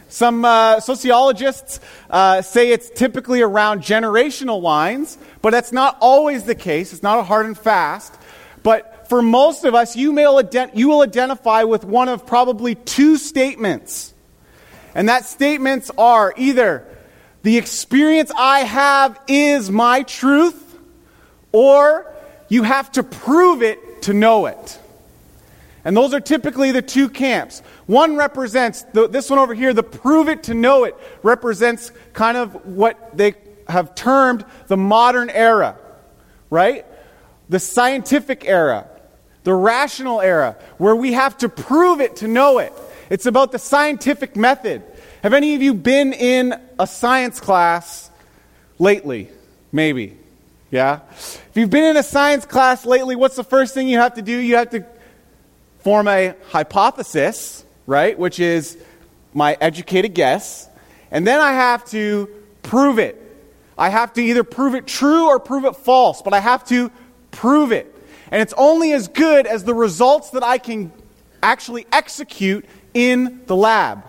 Some 0.10 0.44
uh, 0.44 0.82
sociologists 0.82 1.80
uh, 2.10 2.42
say 2.42 2.72
it's 2.72 2.90
typically 2.90 3.42
around 3.42 3.82
generational 3.82 4.62
lines, 4.62 5.18
but 5.42 5.52
that's 5.52 5.72
not 5.72 5.98
always 6.02 6.44
the 6.44 6.56
case. 6.56 6.92
It's 6.92 7.02
not 7.02 7.20
a 7.20 7.24
hard 7.24 7.46
and 7.46 7.58
fast. 7.58 8.14
But 8.62 9.08
for 9.08 9.22
most 9.22 9.64
of 9.64 9.74
us, 9.74 9.96
you, 9.96 10.12
may 10.12 10.24
ident- 10.24 10.76
you 10.76 10.90
will 10.90 11.02
identify 11.02 11.64
with 11.64 11.86
one 11.86 12.10
of 12.10 12.26
probably 12.26 12.76
two 12.76 13.16
statements. 13.16 14.14
And 14.94 15.08
that 15.08 15.26
statements 15.26 15.90
are 15.98 16.34
either 16.36 16.86
the 17.44 17.58
experience 17.58 18.32
I 18.38 18.60
have 18.60 19.18
is 19.30 19.72
my 19.72 20.04
truth, 20.04 20.62
or 21.54 22.14
you 22.50 22.64
have 22.64 22.92
to 22.94 23.04
prove 23.04 23.64
it 23.64 24.02
to 24.04 24.14
know 24.14 24.48
it. 24.48 24.80
And 25.84 25.98
those 25.98 26.14
are 26.14 26.20
typically 26.20 26.72
the 26.72 26.82
two 26.82 27.10
camps. 27.10 27.62
One 27.88 28.16
represents, 28.16 28.84
the, 28.94 29.08
this 29.08 29.30
one 29.30 29.40
over 29.40 29.54
here, 29.54 29.74
the 29.74 29.84
prove 29.84 30.30
it 30.30 30.44
to 30.44 30.54
know 30.54 30.84
it, 30.84 30.96
represents 31.24 31.92
kind 32.14 32.38
of 32.38 32.66
what 32.66 33.18
they 33.18 33.34
have 33.68 33.96
termed 33.96 34.46
the 34.68 34.78
modern 34.78 35.30
era, 35.30 35.78
right? 36.50 36.86
The 37.50 37.60
scientific 37.60 38.46
era, 38.46 38.88
the 39.44 39.54
rational 39.54 40.22
era, 40.22 40.58
where 40.78 40.96
we 40.96 41.14
have 41.14 41.38
to 41.40 41.50
prove 41.50 42.00
it 42.00 42.18
to 42.18 42.28
know 42.28 42.60
it. 42.60 42.74
It's 43.10 43.26
about 43.26 43.52
the 43.52 43.60
scientific 43.60 44.36
method. 44.36 44.84
Have 45.24 45.34
any 45.34 45.56
of 45.56 45.62
you 45.62 45.74
been 45.74 46.14
in 46.14 46.54
a 46.80 46.88
science 46.88 47.40
class 47.40 48.10
lately? 48.80 49.30
Maybe. 49.72 50.18
Yeah? 50.70 51.02
If 51.10 51.52
you've 51.56 51.70
been 51.70 51.84
in 51.84 51.98
a 51.98 52.04
science 52.04 52.46
class 52.46 52.86
lately, 52.86 53.16
what's 53.16 53.36
the 53.36 53.44
first 53.44 53.74
thing 53.74 53.88
you 53.88 53.98
have 53.98 54.14
to 54.16 54.22
do? 54.22 54.38
You 54.38 54.56
have 54.56 54.70
to 54.72 54.86
form 55.84 56.08
a 56.08 56.36
hypothesis, 56.50 57.66
right, 57.86 58.18
which 58.18 58.40
is 58.40 58.78
my 59.34 59.58
educated 59.60 60.14
guess, 60.14 60.68
and 61.10 61.26
then 61.26 61.40
I 61.40 61.54
have 61.54 61.86
to 61.86 62.30
prove 62.64 63.00
it. 63.00 63.18
I 63.78 63.90
have 63.90 64.14
to 64.14 64.22
either 64.22 64.44
prove 64.44 64.76
it 64.76 64.86
true 64.86 65.28
or 65.28 65.40
prove 65.40 65.66
it 65.66 65.76
false, 65.76 66.22
but 66.22 66.34
I 66.34 66.40
have 66.40 66.64
to 66.66 66.92
prove 67.32 67.72
it. 67.72 67.94
And 68.30 68.42
it's 68.42 68.54
only 68.58 68.94
as 68.94 69.08
good 69.08 69.48
as 69.48 69.64
the 69.64 69.74
results 69.74 70.32
that 70.32 70.44
I 70.44 70.58
can 70.58 70.92
actually 71.44 71.86
execute 71.92 72.66
in 72.94 73.42
the 73.48 73.56
lab. 73.56 74.06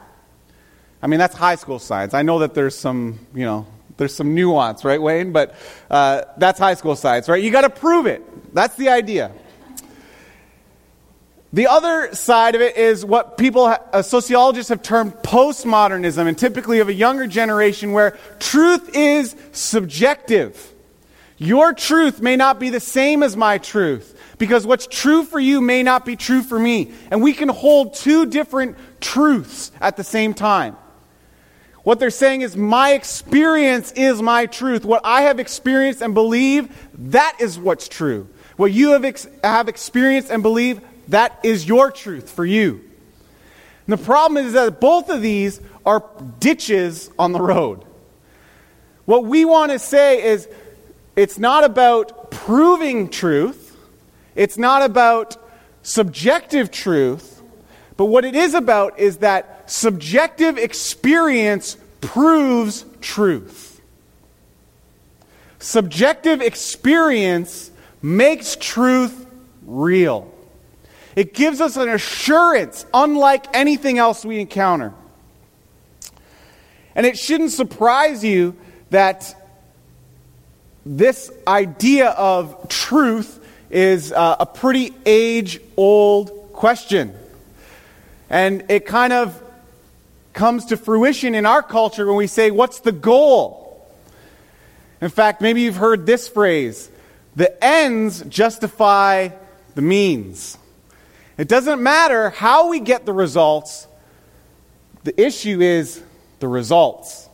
I 1.03 1.07
mean, 1.07 1.19
that's 1.19 1.35
high 1.35 1.57
school 1.57 1.79
science. 1.79 2.15
I 2.15 2.23
know 2.23 2.41
that 2.41 2.55
there's 2.55 2.79
some, 2.79 3.19
you 3.35 3.45
know, 3.45 3.67
there's 3.97 4.15
some 4.15 4.35
nuance, 4.35 4.85
right, 4.85 5.01
Wayne? 5.01 5.33
But 5.33 5.55
uh, 5.91 6.23
that's 6.37 6.59
high 6.59 6.75
school 6.75 6.95
science, 6.95 7.29
right? 7.29 7.43
You 7.43 7.51
got 7.51 7.63
to 7.63 7.71
prove 7.71 8.07
it. 8.07 8.55
That's 8.55 8.77
the 8.77 8.91
idea. 8.91 9.33
The 11.55 11.67
other 11.67 12.15
side 12.15 12.55
of 12.55 12.63
it 12.63 12.79
is 12.79 13.05
what 13.05 13.37
people, 13.37 13.65
uh, 13.65 14.01
sociologists 14.01 14.71
have 14.71 14.83
termed 14.83 15.13
postmodernism, 15.17 16.27
and 16.27 16.39
typically 16.39 16.81
of 16.81 16.89
a 16.89 16.95
younger 16.95 17.27
generation 17.27 17.93
where 17.93 18.17
truth 18.39 18.97
is 18.97 19.37
subjective. 19.53 20.73
Your 21.37 21.75
truth 21.75 22.23
may 22.23 22.37
not 22.37 22.59
be 22.59 22.71
the 22.71 22.81
same 22.81 23.23
as 23.23 23.37
my 23.37 23.59
truth, 23.59 24.19
because 24.39 24.67
what's 24.67 24.87
true 24.87 25.25
for 25.25 25.39
you 25.39 25.61
may 25.61 25.83
not 25.83 26.07
be 26.07 26.17
true 26.17 26.43
for 26.43 26.59
me. 26.59 26.93
And 27.11 27.23
we 27.23 27.35
can 27.35 27.51
hold 27.51 27.95
two 27.95 28.27
different 28.27 28.79
truths 29.01 29.73
at 29.79 29.99
the 29.99 30.05
same 30.05 30.33
time. 30.33 30.77
What 31.83 31.99
they're 31.99 32.11
saying 32.11 32.43
is, 32.43 32.57
my 32.57 32.93
experience 32.93 33.93
is 33.93 34.23
my 34.23 34.47
truth. 34.47 34.85
What 34.85 35.03
I 35.05 35.23
have 35.23 35.39
experienced 35.39 36.01
and 36.01 36.15
believe, 36.15 36.75
that 37.11 37.37
is 37.41 37.59
what's 37.59 37.89
true. 37.89 38.29
What 38.57 38.73
you 38.73 38.93
have, 38.93 39.05
ex- 39.05 39.27
have 39.43 39.69
experienced 39.69 40.31
and 40.31 40.43
believe, 40.43 40.81
that 41.09 41.39
is 41.43 41.67
your 41.67 41.91
truth 41.91 42.31
for 42.31 42.45
you. 42.45 42.83
And 43.87 43.99
the 43.99 44.05
problem 44.05 44.45
is 44.45 44.53
that 44.53 44.81
both 44.81 45.09
of 45.09 45.23
these 45.23 45.61
are 45.85 46.05
ditches 46.39 47.11
on 47.19 47.33
the 47.33 47.41
road. 47.41 47.85
What 49.05 49.25
we 49.25 49.45
want 49.45 49.73
to 49.73 49.79
say 49.79 50.23
is 50.23 50.49
it's 51.17 51.39
not 51.39 51.65
about 51.65 52.31
proving 52.31 53.09
truth, 53.09 53.77
it's 54.35 54.57
not 54.57 54.83
about 54.83 55.37
subjective 55.83 56.71
truth, 56.71 57.43
but 57.97 58.07
what 58.07 58.25
it 58.25 58.35
is 58.35 58.55
about 58.55 58.99
is 58.99 59.19
that 59.19 59.71
subjective 59.71 60.57
experience 60.57 61.77
proves 62.01 62.85
truth. 63.01 63.81
Subjective 65.59 66.41
experience 66.41 67.71
makes 68.01 68.57
truth 68.57 69.27
real. 69.65 70.32
It 71.15 71.35
gives 71.35 71.61
us 71.61 71.77
an 71.77 71.89
assurance 71.89 72.87
unlike 72.95 73.47
anything 73.55 73.99
else 73.99 74.25
we 74.25 74.41
encounter. 74.41 74.95
And 76.95 77.07
it 77.07 77.19
shouldn't 77.19 77.53
surprise 77.53 78.25
you 78.25 78.57
that 78.91 79.35
this 80.85 81.31
idea 81.47 82.11
of 82.11 82.69
truth 82.69 83.39
is 83.71 84.13
uh, 84.13 84.37
a 84.41 84.47
pretty 84.47 84.93
age 85.07 85.61
old 85.77 86.53
question. 86.53 87.15
And 88.29 88.65
it 88.71 88.87
kind 88.87 89.13
of 89.13 89.41
comes 90.33 90.67
to 90.67 90.77
fruition 90.77 91.35
in 91.35 91.47
our 91.47 91.63
culture 91.63 92.07
when 92.07 92.17
we 92.17 92.27
say, 92.27 92.51
What's 92.51 92.81
the 92.81 92.93
goal? 92.93 93.87
In 95.01 95.09
fact, 95.09 95.41
maybe 95.41 95.63
you've 95.63 95.77
heard 95.77 96.07
this 96.07 96.29
phrase 96.29 96.91
the 97.35 97.63
ends 97.65 98.23
justify 98.23 99.31
the 99.75 99.83
means. 99.83 100.59
It 101.39 101.49
doesn't 101.49 101.83
matter 101.83 102.31
how 102.31 102.69
we 102.69 102.81
get 102.81 103.07
the 103.07 103.13
results, 103.13 103.87
the 105.05 105.21
issue 105.21 105.61
is 105.61 106.03
the 106.41 106.49
results. 106.49 107.29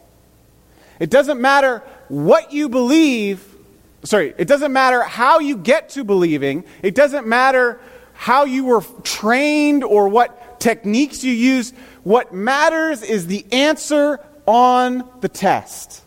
It 1.00 1.10
doesn't 1.10 1.40
matter 1.40 1.82
what 2.08 2.52
you 2.52 2.68
believe. 2.68 3.44
Sorry, 4.04 4.34
it 4.38 4.48
doesn't 4.48 4.72
matter 4.72 5.02
how 5.02 5.40
you 5.40 5.56
get 5.56 5.90
to 5.90 6.04
believing. 6.04 6.64
It 6.82 6.94
doesn't 6.94 7.26
matter 7.26 7.80
how 8.14 8.44
you 8.44 8.64
were 8.64 8.82
trained 9.02 9.84
or 9.84 10.08
what 10.08 10.60
techniques 10.60 11.22
you 11.22 11.32
use. 11.32 11.72
What 12.04 12.32
matters 12.32 13.02
is 13.02 13.26
the 13.26 13.44
answer 13.52 14.20
on 14.46 15.08
the 15.20 15.28
test. 15.28 16.02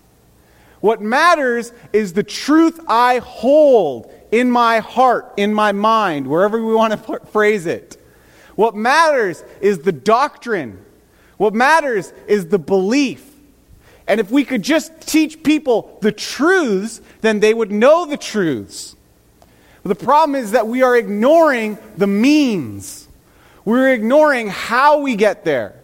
What 0.79 1.01
matters 1.01 1.71
is 1.93 2.13
the 2.13 2.23
truth 2.23 2.79
I 2.87 3.19
hold 3.19 4.11
in 4.31 4.49
my 4.49 4.79
heart, 4.79 5.33
in 5.37 5.53
my 5.53 5.71
mind, 5.71 6.27
wherever 6.27 6.63
we 6.63 6.73
want 6.73 6.93
to 6.93 7.19
phrase 7.27 7.65
it. 7.65 7.97
What 8.55 8.75
matters 8.75 9.43
is 9.59 9.79
the 9.79 9.91
doctrine. 9.91 10.83
What 11.37 11.53
matters 11.53 12.13
is 12.27 12.47
the 12.47 12.59
belief. 12.59 13.27
And 14.07 14.19
if 14.19 14.29
we 14.31 14.43
could 14.43 14.61
just 14.61 15.01
teach 15.01 15.43
people 15.43 15.97
the 16.01 16.11
truths, 16.11 17.01
then 17.21 17.39
they 17.39 17.53
would 17.53 17.71
know 17.71 18.05
the 18.05 18.17
truths. 18.17 18.95
But 19.83 19.97
the 19.97 20.05
problem 20.05 20.35
is 20.35 20.51
that 20.51 20.67
we 20.67 20.83
are 20.83 20.95
ignoring 20.95 21.77
the 21.97 22.07
means. 22.07 23.07
We're 23.65 23.93
ignoring 23.93 24.49
how 24.49 24.99
we 24.99 25.15
get 25.15 25.43
there. 25.43 25.75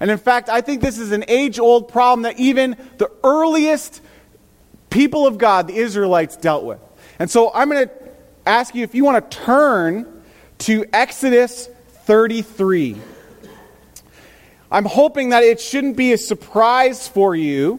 And 0.00 0.10
in 0.10 0.18
fact, 0.18 0.48
I 0.48 0.62
think 0.62 0.82
this 0.82 0.98
is 0.98 1.12
an 1.12 1.24
age 1.28 1.58
old 1.58 1.88
problem 1.88 2.22
that 2.22 2.38
even 2.38 2.76
the 2.98 3.10
earliest 3.22 4.00
people 4.90 5.26
of 5.26 5.38
God, 5.38 5.68
the 5.68 5.76
Israelites, 5.76 6.36
dealt 6.36 6.64
with. 6.64 6.80
And 7.22 7.30
so 7.30 7.52
I'm 7.54 7.70
going 7.70 7.86
to 7.86 7.94
ask 8.44 8.74
you 8.74 8.82
if 8.82 8.96
you 8.96 9.04
want 9.04 9.30
to 9.30 9.38
turn 9.38 10.24
to 10.58 10.84
Exodus 10.92 11.68
33. 12.04 12.96
I'm 14.72 14.84
hoping 14.84 15.28
that 15.28 15.44
it 15.44 15.60
shouldn't 15.60 15.96
be 15.96 16.12
a 16.12 16.18
surprise 16.18 17.06
for 17.06 17.36
you 17.36 17.78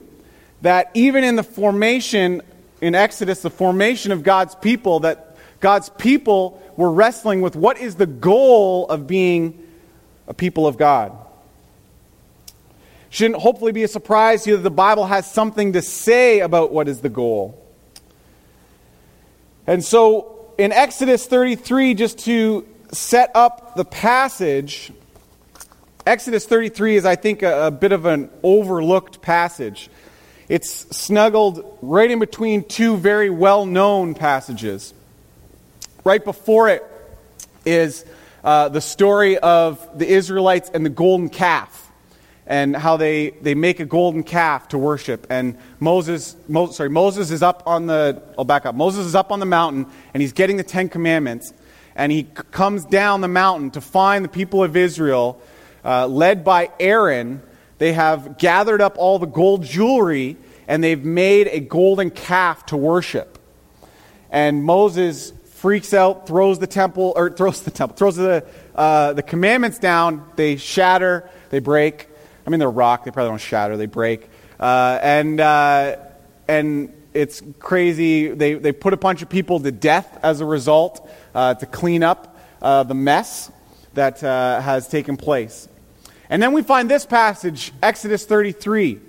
that 0.62 0.92
even 0.94 1.26
in 1.26 1.36
the 1.36 1.44
formation 1.44 2.42
in 2.80 2.96
Exodus, 2.96 3.42
the 3.42 3.50
formation 3.50 4.14
of 4.14 4.24
God's 4.24 4.56
people, 4.56 5.02
that 5.02 5.36
God's 5.60 5.90
people 5.90 6.64
were 6.78 6.94
wrestling 6.94 7.42
with 7.42 7.58
what 7.58 7.78
is 7.78 7.96
the 7.96 8.08
goal 8.08 8.88
of 8.88 9.08
being 9.08 9.62
a 10.26 10.34
people 10.34 10.66
of 10.66 10.78
God. 10.78 11.12
Shouldn't 13.10 13.42
hopefully 13.42 13.74
be 13.74 13.84
a 13.84 13.90
surprise 13.90 14.46
to 14.46 14.52
you 14.52 14.56
that 14.56 14.64
the 14.64 14.72
Bible 14.72 15.06
has 15.06 15.30
something 15.30 15.74
to 15.74 15.82
say 15.82 16.40
about 16.40 16.72
what 16.72 16.88
is 16.88 17.02
the 17.02 17.10
goal. 17.10 17.60
And 19.66 19.84
so 19.84 20.54
in 20.58 20.72
Exodus 20.72 21.26
33, 21.26 21.94
just 21.94 22.20
to 22.20 22.68
set 22.92 23.32
up 23.34 23.76
the 23.76 23.86
passage, 23.86 24.92
Exodus 26.06 26.46
33 26.46 26.98
is, 26.98 27.06
I 27.06 27.16
think, 27.16 27.44
a, 27.44 27.68
a, 27.68 27.72
bit 27.72 27.92
of 27.92 28.06
an 28.06 28.30
overlooked 28.44 29.22
passage. 29.22 29.90
It's 30.50 30.70
snuggled 30.96 31.78
right 31.82 32.12
in 32.12 32.20
between 32.20 32.66
two 32.66 32.98
very 32.98 33.30
well 33.30 33.66
known 33.66 34.14
passages. 34.14 34.94
Right 36.04 36.24
before 36.24 36.68
it 36.68 36.84
is 37.66 38.04
uh, 38.44 38.68
the 38.68 38.82
story 38.82 39.38
of 39.38 39.98
the 39.98 40.08
Israelites 40.08 40.70
and 40.74 40.86
the 40.86 40.90
golden 40.90 41.30
calf 41.30 41.83
and 42.46 42.76
how 42.76 42.98
they, 42.98 43.30
they 43.30 43.56
make 43.56 43.80
a 43.80 43.86
golden 43.86 44.24
calf 44.24 44.68
to 44.70 44.78
worship. 44.78 45.28
And 45.30 45.58
Moses, 45.80 46.36
Mo, 46.48 46.72
sorry, 46.72 46.90
Moses 46.90 47.32
is 47.32 47.42
up 47.42 47.64
on 47.66 47.86
the, 47.86 48.22
I'll 48.38 48.46
back 48.46 48.66
up. 48.66 48.76
Moses 48.76 49.06
is 49.06 49.16
up 49.16 49.32
on 49.32 49.40
the 49.40 49.46
mountain 49.46 49.86
and 50.14 50.22
he's 50.22 50.34
getting 50.34 50.58
the 50.58 50.64
Ten 50.64 50.90
Commandments. 50.90 51.54
And 51.96 52.12
he 52.12 52.24
comes 52.24 52.86
down 52.86 53.22
the 53.22 53.28
mountain 53.28 53.72
to 53.72 53.82
find 53.82 54.26
the 54.26 54.30
people 54.30 54.64
of 54.64 54.76
Israel, 54.76 55.42
uh, 55.86 56.08
led 56.08 56.44
by 56.44 56.72
Aaron. 56.80 57.42
They 57.78 57.94
have 57.94 58.38
gathered 58.38 58.82
up 58.82 58.98
all 58.98 59.20
the 59.20 59.28
gold 59.28 59.64
jewelry 59.64 60.38
and 60.68 60.84
they've 60.84 61.04
made 61.04 61.48
a 61.48 61.60
golden 61.60 62.10
calf 62.10 62.66
to 62.68 62.78
worship. 62.78 63.38
And 64.30 64.64
Moses 64.64 65.32
freaks 65.46 65.94
out, 65.94 66.28
throws 66.28 66.60
the 66.60 66.68
temple, 66.68 67.14
or 67.16 67.30
throws 67.38 67.62
the 67.62 67.72
temple, 67.72 67.96
throws 67.96 68.16
the, 68.18 68.46
uh, 68.76 69.14
the 69.14 69.24
commandments 69.24 69.80
down. 69.80 70.28
They 70.36 70.58
shatter, 70.58 71.30
they 71.52 71.60
break. 71.60 72.10
I 72.46 72.50
mean, 72.50 72.60
they're 72.60 72.70
rock. 72.70 73.06
They 73.06 73.12
probably 73.12 73.32
don't 73.32 73.42
shatter. 73.42 73.78
They 73.78 73.86
break. 73.86 74.30
Uh, 74.60 75.00
and, 75.02 75.40
uh, 75.40 75.98
and 76.48 76.94
it's 77.14 77.42
crazy. 77.60 78.30
They, 78.30 78.56
they 78.56 78.72
put 78.72 78.94
a 78.94 78.98
bunch 78.98 79.22
of 79.22 79.30
people 79.30 79.60
to 79.60 79.72
death 79.72 80.20
as 80.24 80.42
a 80.42 80.46
result 80.46 81.10
uh, 81.34 81.56
to 81.56 81.66
clean 81.66 82.04
up 82.04 82.38
uh, 82.62 82.84
the 82.84 82.94
mess 82.94 83.52
that 83.94 84.24
uh, 84.24 84.62
has 84.62 84.88
taken 84.88 85.18
place. 85.18 85.68
And 86.30 86.42
then 86.42 86.54
we 86.54 86.64
find 86.64 86.90
this 86.90 87.06
passage, 87.06 87.72
Exodus 87.82 88.26
33. 88.26 89.00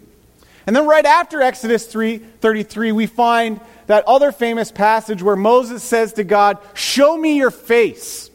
And 0.66 0.74
then 0.74 0.86
right 0.86 1.04
after 1.04 1.42
Exodus 1.42 1.86
3, 1.86 2.18
33, 2.18 2.92
we 2.92 3.06
find 3.06 3.60
that 3.86 4.04
other 4.06 4.32
famous 4.32 4.70
passage 4.70 5.22
where 5.22 5.36
Moses 5.36 5.82
says 5.82 6.14
to 6.14 6.24
God, 6.24 6.58
Show 6.74 7.16
me 7.16 7.36
your 7.36 7.50
face. 7.50 8.30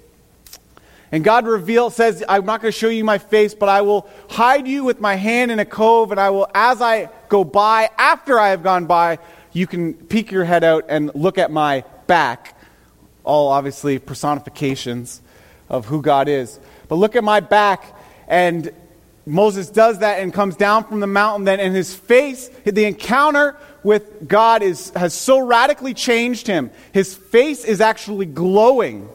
And 1.12 1.24
God 1.24 1.48
reveals, 1.48 1.96
says, 1.96 2.24
I'm 2.30 2.46
not 2.46 2.62
going 2.62 2.72
to 2.72 2.78
show 2.78 2.90
you 2.90 3.04
my 3.04 3.18
face, 3.18 3.56
but 3.56 3.68
I 3.68 3.82
will 3.82 4.08
hide 4.30 4.68
you 4.68 4.84
with 4.84 5.00
my 5.00 5.16
hand 5.16 5.50
in 5.52 5.60
a 5.60 5.66
cove, 5.66 6.12
and 6.12 6.20
I 6.20 6.30
will, 6.30 6.48
as 6.54 6.82
I 6.82 7.10
go 7.30 7.44
by, 7.44 7.90
after 7.98 8.40
I 8.40 8.50
have 8.50 8.62
gone 8.62 8.86
by, 8.86 9.18
you 9.52 9.66
can 9.66 9.94
peek 9.94 10.32
your 10.32 10.46
head 10.46 10.64
out 10.64 10.86
and 10.90 11.12
look 11.16 11.38
at 11.38 11.52
my 11.52 11.84
back. 12.06 12.56
All 13.24 13.50
obviously 13.50 13.98
personifications 13.98 15.22
of 15.68 15.86
who 15.86 16.02
God 16.02 16.28
is. 16.28 16.60
But 16.88 16.96
look 16.96 17.16
at 17.16 17.24
my 17.24 17.40
back, 17.40 17.96
and 18.28 18.72
Moses 19.26 19.70
does 19.70 20.00
that 20.00 20.20
and 20.20 20.34
comes 20.34 20.56
down 20.56 20.84
from 20.84 21.00
the 21.00 21.08
mountain 21.08 21.46
then, 21.46 21.60
and 21.60 21.76
his 21.76 21.94
face, 21.94 22.50
the 22.66 22.86
encounter 22.86 23.56
with 23.84 24.28
God 24.28 24.62
is, 24.62 24.92
has 24.92 25.14
so 25.14 25.40
radically 25.40 25.94
changed 25.94 26.46
him. 26.48 26.70
His 26.92 27.16
face 27.16 27.64
is 27.64 27.82
actually 27.82 28.26
glowing 28.26 29.10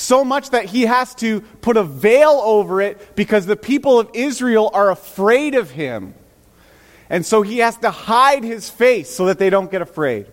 so 0.00 0.24
much 0.24 0.50
that 0.50 0.64
he 0.64 0.82
has 0.82 1.14
to 1.16 1.42
put 1.60 1.76
a 1.76 1.84
veil 1.84 2.40
over 2.42 2.80
it 2.80 3.14
because 3.14 3.46
the 3.46 3.56
people 3.56 4.00
of 4.00 4.10
Israel 4.14 4.70
are 4.72 4.90
afraid 4.90 5.54
of 5.54 5.70
him. 5.70 6.14
And 7.10 7.26
so 7.26 7.42
he 7.42 7.58
has 7.58 7.76
to 7.78 7.90
hide 7.90 8.44
his 8.44 8.70
face 8.70 9.10
so 9.10 9.26
that 9.26 9.38
they 9.38 9.50
don't 9.50 9.70
get 9.70 9.82
afraid. 9.82 10.26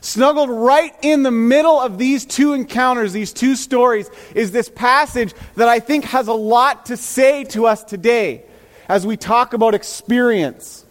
Snuggled 0.00 0.50
right 0.50 0.94
in 1.02 1.24
the 1.24 1.30
middle 1.30 1.80
of 1.80 1.98
these 1.98 2.24
two 2.24 2.52
encounters, 2.52 3.12
these 3.12 3.32
two 3.32 3.56
stories, 3.56 4.08
is 4.34 4.52
this 4.52 4.68
passage 4.68 5.34
that 5.56 5.68
I 5.68 5.80
think 5.80 6.04
has 6.04 6.28
a 6.28 6.32
lot 6.32 6.86
to 6.86 6.96
say 6.96 7.44
to 7.44 7.66
us 7.66 7.82
today 7.82 8.44
as 8.88 9.06
we 9.06 9.16
talk 9.16 9.52
about 9.52 9.74
experience. 9.74 10.84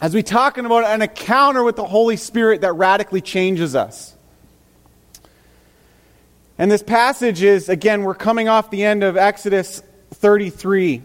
As 0.00 0.12
we 0.12 0.22
talk 0.22 0.58
about 0.58 0.84
an 0.84 1.02
encounter 1.02 1.62
with 1.62 1.76
the 1.76 1.84
Holy 1.84 2.16
Spirit 2.16 2.62
that 2.62 2.72
radically 2.72 3.20
changes 3.20 3.76
us. 3.76 4.13
And 6.58 6.70
this 6.70 6.82
passage 6.82 7.42
is, 7.42 7.68
again, 7.68 8.02
we're 8.02 8.14
coming 8.14 8.48
off 8.48 8.70
the 8.70 8.84
end 8.84 9.02
of 9.02 9.16
Exodus 9.16 9.82
33. 10.12 11.02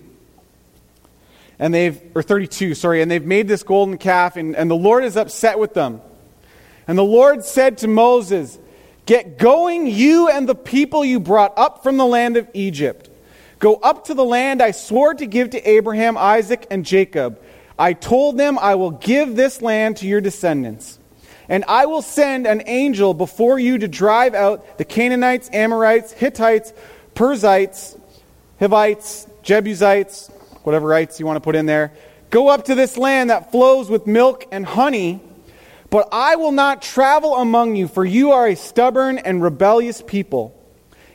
And 1.58 1.74
they've, 1.74 2.00
or 2.16 2.22
32, 2.22 2.76
sorry, 2.76 3.02
and 3.02 3.10
they've 3.10 3.26
made 3.26 3.48
this 3.48 3.64
golden 3.64 3.98
calf, 3.98 4.38
and, 4.38 4.56
and 4.56 4.70
the 4.70 4.76
Lord 4.76 5.04
is 5.04 5.18
upset 5.18 5.60
with 5.60 5.74
them. 5.74 6.02
And 6.88 6.98
the 6.98 7.04
Lord 7.04 7.44
said 7.44 7.80
to 7.80 7.88
Moses, 7.88 8.58
Get 9.06 9.40
going, 9.40 9.88
you 9.88 10.30
and 10.30 10.48
the 10.48 10.56
people 10.56 11.04
you 11.04 11.20
brought 11.20 11.58
up 11.58 11.82
from 11.82 11.98
the 11.98 12.06
land 12.06 12.38
of 12.38 12.48
Egypt. 12.54 13.10
Go 13.58 13.76
up 13.76 14.06
to 14.06 14.14
the 14.14 14.24
land 14.24 14.62
I 14.62 14.72
swore 14.72 15.16
to 15.16 15.26
give 15.26 15.50
to 15.52 15.70
Abraham, 15.70 16.16
Isaac, 16.16 16.68
and 16.70 16.86
Jacob. 16.86 17.42
I 17.78 17.94
told 17.94 18.38
them 18.38 18.60
I 18.60 18.76
will 18.76 18.92
give 18.92 19.36
this 19.36 19.64
land 19.64 19.98
to 19.98 20.08
your 20.08 20.22
descendants. 20.22 20.99
And 21.50 21.66
I 21.68 21.88
will 21.88 22.04
send 22.04 22.46
an 22.46 22.62
angel 22.68 23.16
before 23.16 23.58
you 23.58 23.80
to 23.80 23.88
drive 23.88 24.36
out 24.36 24.78
the 24.78 24.86
Canaanites, 24.86 25.50
Amorites, 25.52 26.12
Hittites, 26.12 26.72
Perizzites, 27.16 27.98
Hivites, 28.60 29.28
Jebusites, 29.42 30.28
whatever 30.64 30.88
rights 30.88 31.20
you 31.20 31.26
want 31.26 31.38
to 31.38 31.42
put 31.42 31.56
in 31.56 31.66
there. 31.66 31.92
Go 32.30 32.50
up 32.50 32.66
to 32.66 32.76
this 32.76 32.98
land 32.98 33.32
that 33.32 33.52
flows 33.52 33.90
with 33.90 34.06
milk 34.06 34.46
and 34.52 34.64
honey, 34.64 35.22
but 35.90 36.08
I 36.12 36.36
will 36.36 36.52
not 36.52 36.84
travel 36.84 37.36
among 37.36 37.76
you, 37.76 37.88
for 37.88 38.06
you 38.06 38.32
are 38.32 38.48
a 38.48 38.56
stubborn 38.56 39.18
and 39.18 39.42
rebellious 39.42 40.04
people. 40.06 40.56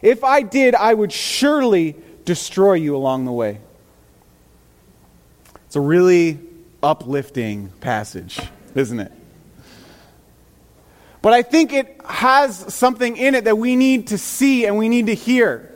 If 0.02 0.24
I 0.24 0.42
did, 0.42 0.74
I 0.74 0.92
would 0.92 1.12
surely 1.12 1.94
destroy 2.24 2.74
you 2.74 2.96
along 2.96 3.24
the 3.24 3.32
way. 3.32 3.60
It's 5.66 5.76
a 5.76 5.80
really 5.80 6.40
uplifting 6.82 7.68
passage, 7.80 8.40
isn't 8.74 8.98
it? 8.98 9.12
But 11.24 11.32
I 11.32 11.40
think 11.40 11.72
it 11.72 12.02
has 12.04 12.74
something 12.74 13.16
in 13.16 13.34
it 13.34 13.44
that 13.44 13.56
we 13.56 13.76
need 13.76 14.08
to 14.08 14.18
see 14.18 14.66
and 14.66 14.76
we 14.76 14.90
need 14.90 15.06
to 15.06 15.14
hear. 15.14 15.72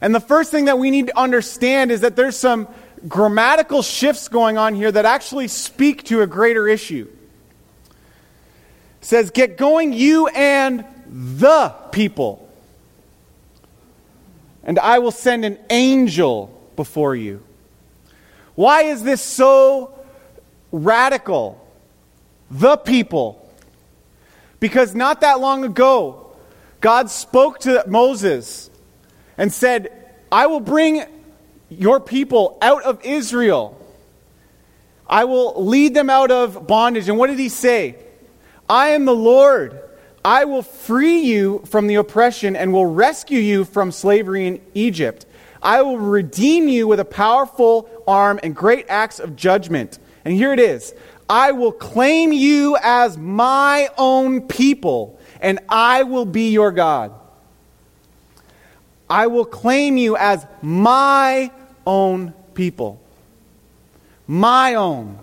And 0.00 0.14
the 0.14 0.20
first 0.20 0.52
thing 0.52 0.66
that 0.66 0.78
we 0.78 0.92
need 0.92 1.08
to 1.08 1.18
understand 1.18 1.90
is 1.90 2.02
that 2.02 2.14
there's 2.14 2.36
some 2.36 2.68
grammatical 3.08 3.82
shifts 3.82 4.28
going 4.28 4.56
on 4.56 4.76
here 4.76 4.92
that 4.92 5.04
actually 5.04 5.48
speak 5.48 6.04
to 6.04 6.22
a 6.22 6.28
greater 6.28 6.68
issue. 6.68 7.08
It 9.00 9.04
says, 9.04 9.32
Get 9.32 9.56
going, 9.56 9.92
you 9.92 10.28
and 10.28 10.84
the 11.08 11.74
people, 11.90 12.48
and 14.62 14.78
I 14.78 15.00
will 15.00 15.10
send 15.10 15.44
an 15.44 15.58
angel 15.70 16.56
before 16.76 17.16
you. 17.16 17.42
Why 18.54 18.82
is 18.82 19.02
this 19.02 19.22
so 19.22 19.92
radical? 20.70 21.68
The 22.48 22.76
people. 22.76 23.39
Because 24.60 24.94
not 24.94 25.22
that 25.22 25.40
long 25.40 25.64
ago, 25.64 26.32
God 26.80 27.10
spoke 27.10 27.60
to 27.60 27.82
Moses 27.86 28.70
and 29.36 29.52
said, 29.52 29.90
I 30.30 30.46
will 30.46 30.60
bring 30.60 31.02
your 31.70 31.98
people 31.98 32.58
out 32.62 32.82
of 32.84 33.04
Israel. 33.04 33.76
I 35.06 35.24
will 35.24 35.64
lead 35.64 35.94
them 35.94 36.08
out 36.10 36.30
of 36.30 36.66
bondage. 36.66 37.08
And 37.08 37.18
what 37.18 37.28
did 37.28 37.38
he 37.38 37.48
say? 37.48 37.96
I 38.68 38.90
am 38.90 39.06
the 39.06 39.14
Lord. 39.14 39.80
I 40.24 40.44
will 40.44 40.62
free 40.62 41.20
you 41.20 41.64
from 41.66 41.86
the 41.86 41.96
oppression 41.96 42.54
and 42.54 42.72
will 42.72 42.86
rescue 42.86 43.40
you 43.40 43.64
from 43.64 43.90
slavery 43.90 44.46
in 44.46 44.60
Egypt. 44.74 45.26
I 45.62 45.82
will 45.82 45.98
redeem 45.98 46.68
you 46.68 46.86
with 46.86 47.00
a 47.00 47.04
powerful 47.04 47.88
arm 48.06 48.38
and 48.42 48.54
great 48.54 48.86
acts 48.88 49.18
of 49.18 49.36
judgment. 49.36 49.98
And 50.24 50.34
here 50.34 50.52
it 50.52 50.60
is 50.60 50.94
I 51.30 51.52
will 51.52 51.70
claim 51.70 52.32
you 52.32 52.76
as 52.82 53.16
my 53.16 53.88
own 53.96 54.48
people, 54.48 55.20
and 55.40 55.60
I 55.68 56.02
will 56.02 56.24
be 56.24 56.50
your 56.50 56.72
God. 56.72 57.12
I 59.08 59.28
will 59.28 59.44
claim 59.44 59.96
you 59.96 60.16
as 60.16 60.44
my 60.60 61.52
own 61.86 62.34
people. 62.54 63.00
My 64.26 64.74
own. 64.74 65.20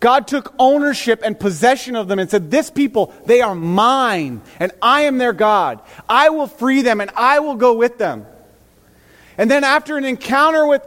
God 0.00 0.26
took 0.26 0.54
ownership 0.58 1.20
and 1.22 1.38
possession 1.38 1.96
of 1.96 2.08
them 2.08 2.18
and 2.18 2.30
said, 2.30 2.50
This 2.50 2.70
people, 2.70 3.12
they 3.26 3.42
are 3.42 3.54
mine, 3.54 4.40
and 4.58 4.72
I 4.80 5.02
am 5.02 5.18
their 5.18 5.34
God. 5.34 5.82
I 6.08 6.30
will 6.30 6.46
free 6.46 6.80
them, 6.80 7.02
and 7.02 7.10
I 7.14 7.40
will 7.40 7.56
go 7.56 7.74
with 7.74 7.98
them. 7.98 8.24
And 9.36 9.50
then, 9.50 9.64
after 9.64 9.98
an 9.98 10.06
encounter 10.06 10.66
with, 10.66 10.82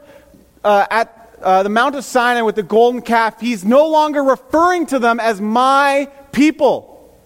uh, 0.64 0.88
at 0.90 1.15
uh, 1.46 1.64
the 1.64 1.70
Mount 1.70 1.96
of 1.96 2.04
Sinai 2.04 2.42
with 2.42 2.56
the 2.56 2.64
golden 2.64 3.02
calf, 3.02 3.40
he's 3.40 3.64
no 3.64 3.88
longer 3.88 4.24
referring 4.24 4.88
to 4.88 5.00
them 5.00 5.20
as 5.20 5.40
my 5.40 6.10
people. 6.32 7.18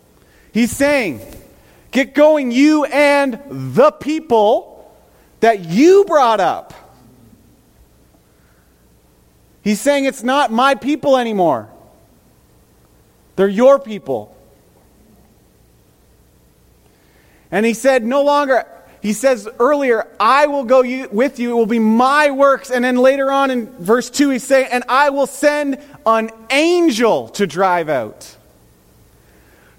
He's 0.51 0.71
saying, 0.71 1.21
Get 1.91 2.13
going, 2.13 2.51
you 2.51 2.83
and 2.85 3.41
the 3.49 3.91
people 3.91 4.93
that 5.39 5.61
you 5.65 6.05
brought 6.05 6.39
up. 6.39 6.73
He's 9.63 9.81
saying 9.81 10.05
it's 10.05 10.23
not 10.23 10.51
my 10.51 10.75
people 10.75 11.17
anymore. 11.17 11.69
They're 13.35 13.47
your 13.47 13.79
people. 13.79 14.35
And 17.51 17.65
he 17.65 17.73
said, 17.73 18.03
no 18.03 18.23
longer, 18.23 18.67
he 19.01 19.13
says 19.13 19.47
earlier, 19.59 20.07
I 20.19 20.47
will 20.47 20.65
go 20.65 20.81
you, 20.81 21.07
with 21.11 21.39
you. 21.39 21.51
It 21.51 21.53
will 21.53 21.65
be 21.65 21.79
my 21.79 22.31
works. 22.31 22.69
And 22.69 22.83
then 22.83 22.97
later 22.97 23.31
on 23.31 23.49
in 23.49 23.67
verse 23.77 24.09
2, 24.09 24.31
he's 24.31 24.43
saying, 24.43 24.67
and 24.71 24.83
I 24.89 25.09
will 25.09 25.27
send 25.27 25.79
an 26.05 26.31
angel 26.49 27.29
to 27.29 27.47
drive 27.47 27.87
out. 27.87 28.35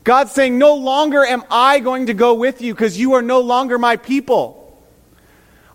God's 0.04 0.32
saying, 0.32 0.58
no 0.58 0.74
longer 0.74 1.24
am 1.24 1.44
I 1.50 1.80
going 1.80 2.06
to 2.06 2.14
go 2.14 2.34
with 2.34 2.62
you 2.62 2.72
because 2.72 2.98
you 2.98 3.12
are 3.12 3.22
no 3.22 3.40
longer 3.40 3.78
my 3.78 3.96
people. 3.96 4.56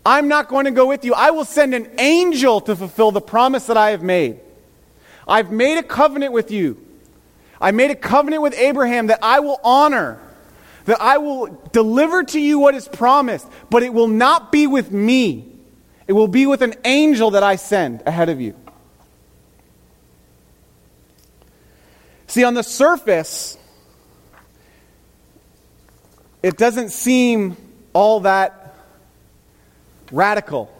I'm 0.03 0.27
not 0.27 0.47
going 0.47 0.65
to 0.65 0.71
go 0.71 0.87
with 0.87 1.05
you. 1.05 1.13
I 1.13 1.31
will 1.31 1.45
send 1.45 1.73
an 1.73 1.89
angel 1.99 2.61
to 2.61 2.75
fulfill 2.75 3.11
the 3.11 3.21
promise 3.21 3.67
that 3.67 3.77
I 3.77 3.91
have 3.91 4.03
made. 4.03 4.39
I've 5.27 5.51
made 5.51 5.77
a 5.77 5.83
covenant 5.83 6.33
with 6.33 6.51
you. 6.51 6.83
I 7.61 7.71
made 7.71 7.91
a 7.91 7.95
covenant 7.95 8.41
with 8.41 8.53
Abraham 8.55 9.07
that 9.07 9.19
I 9.21 9.39
will 9.39 9.59
honor, 9.63 10.19
that 10.85 11.01
I 11.01 11.17
will 11.17 11.47
deliver 11.71 12.23
to 12.23 12.39
you 12.39 12.59
what 12.59 12.75
is 12.75 12.87
promised, 12.87 13.47
but 13.69 13.83
it 13.83 13.93
will 13.93 14.07
not 14.07 14.51
be 14.51 14.67
with 14.67 14.91
me. 14.91 15.51
It 16.07 16.13
will 16.13 16.27
be 16.27 16.45
with 16.45 16.61
an 16.61 16.75
angel 16.85 17.31
that 17.31 17.43
I 17.43 17.55
send 17.55 18.03
ahead 18.05 18.29
of 18.29 18.39
you. 18.39 18.55
See, 22.27 22.43
on 22.43 22.53
the 22.53 22.63
surface, 22.63 23.57
it 26.43 26.57
doesn't 26.57 26.89
seem 26.89 27.57
all 27.93 28.21
that 28.21 28.75
radical. 30.11 30.71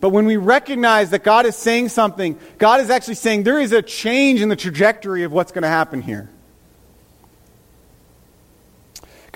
But 0.00 0.10
when 0.10 0.26
we 0.26 0.36
recognize 0.36 1.10
that 1.10 1.24
God 1.24 1.46
is 1.46 1.56
saying 1.56 1.88
something, 1.88 2.38
God 2.58 2.80
is 2.80 2.90
actually 2.90 3.14
saying 3.14 3.44
there 3.44 3.60
is 3.60 3.72
a 3.72 3.80
change 3.80 4.42
in 4.42 4.50
the 4.50 4.56
trajectory 4.56 5.22
of 5.22 5.32
what's 5.32 5.52
going 5.52 5.62
to 5.62 5.68
happen 5.68 6.02
here. 6.02 6.28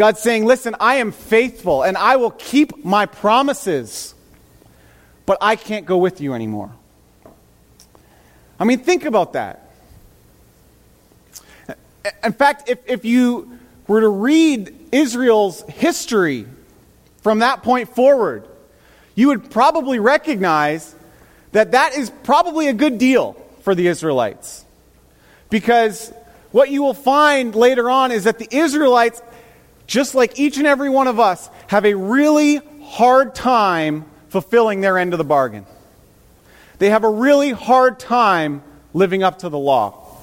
God's 0.01 0.23
saying, 0.23 0.47
Listen, 0.47 0.75
I 0.81 0.95
am 0.95 1.13
faithful 1.13 1.83
and 1.83 1.95
I 1.95 2.17
will 2.17 2.31
keep 2.31 2.83
my 2.83 3.05
promises, 3.05 4.15
but 5.27 5.37
I 5.43 5.57
can't 5.57 5.85
go 5.85 5.99
with 5.99 6.23
you 6.23 6.33
anymore. 6.33 6.71
I 8.59 8.65
mean, 8.65 8.79
think 8.79 9.05
about 9.05 9.35
that. 9.35 9.71
In 12.25 12.33
fact, 12.33 12.71
if, 12.71 12.79
if 12.87 13.05
you 13.05 13.59
were 13.87 14.01
to 14.01 14.09
read 14.09 14.75
Israel's 14.91 15.61
history 15.69 16.47
from 17.21 17.41
that 17.41 17.63
point 17.63 17.95
forward, 17.95 18.49
you 19.15 19.29
would 19.29 19.51
probably 19.51 19.99
recognize 19.99 20.95
that 21.53 21.73
that 21.73 21.95
is 21.95 22.09
probably 22.23 22.69
a 22.69 22.73
good 22.73 22.97
deal 22.97 23.35
for 23.61 23.75
the 23.75 23.87
Israelites. 23.87 24.65
Because 25.51 26.11
what 26.53 26.71
you 26.71 26.83
will 26.83 26.95
find 26.95 27.55
later 27.55 27.91
on 27.91 28.13
is 28.13 28.25
that 28.25 28.39
the 28.39 28.49
Israelites, 28.51 29.21
just 29.91 30.15
like 30.15 30.39
each 30.39 30.57
and 30.57 30.67
every 30.67 30.89
one 30.89 31.09
of 31.09 31.19
us, 31.19 31.51
have 31.67 31.85
a 31.85 31.95
really 31.95 32.61
hard 32.85 33.35
time 33.35 34.05
fulfilling 34.29 34.81
their 34.81 34.99
end 34.99 35.13
of 35.13 35.19
the 35.19 35.25
bargain. 35.25 35.67
They 36.79 36.91
have 36.91 37.05
a 37.05 37.11
really 37.11 37.51
hard 37.51 37.99
time 37.99 38.63
living 38.95 39.23
up 39.23 39.41
to 39.41 39.49
the 39.49 39.59
law. 39.59 40.17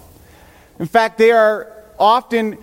In 0.80 0.86
fact, 0.86 1.18
they 1.18 1.32
are 1.32 1.72
often 2.00 2.58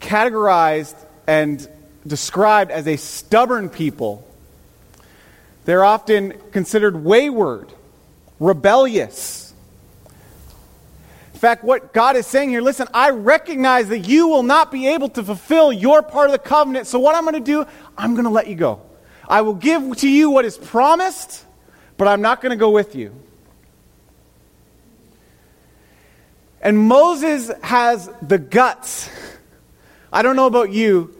categorized 0.00 0.96
and 1.26 1.66
described 2.06 2.70
as 2.70 2.86
a 2.86 2.96
stubborn 2.96 3.68
people 3.68 4.24
they're 5.68 5.84
often 5.84 6.32
considered 6.50 7.04
wayward, 7.04 7.70
rebellious. 8.40 9.47
In 11.38 11.40
fact, 11.40 11.62
what 11.62 11.92
God 11.92 12.16
is 12.16 12.26
saying 12.26 12.50
here 12.50 12.60
listen, 12.60 12.88
I 12.92 13.10
recognize 13.10 13.90
that 13.90 14.00
you 14.00 14.26
will 14.26 14.42
not 14.42 14.72
be 14.72 14.88
able 14.88 15.08
to 15.10 15.22
fulfill 15.22 15.72
your 15.72 16.02
part 16.02 16.26
of 16.26 16.32
the 16.32 16.40
covenant. 16.40 16.88
So, 16.88 16.98
what 16.98 17.14
I'm 17.14 17.22
going 17.22 17.34
to 17.34 17.40
do, 17.40 17.64
I'm 17.96 18.14
going 18.14 18.24
to 18.24 18.30
let 18.30 18.48
you 18.48 18.56
go. 18.56 18.82
I 19.28 19.42
will 19.42 19.54
give 19.54 19.98
to 19.98 20.08
you 20.08 20.30
what 20.30 20.44
is 20.44 20.58
promised, 20.58 21.44
but 21.96 22.08
I'm 22.08 22.22
not 22.22 22.40
going 22.40 22.50
to 22.50 22.56
go 22.56 22.70
with 22.70 22.96
you. 22.96 23.14
And 26.60 26.76
Moses 26.76 27.52
has 27.62 28.10
the 28.20 28.38
guts. 28.38 29.08
I 30.12 30.22
don't 30.22 30.34
know 30.34 30.46
about 30.46 30.72
you, 30.72 31.14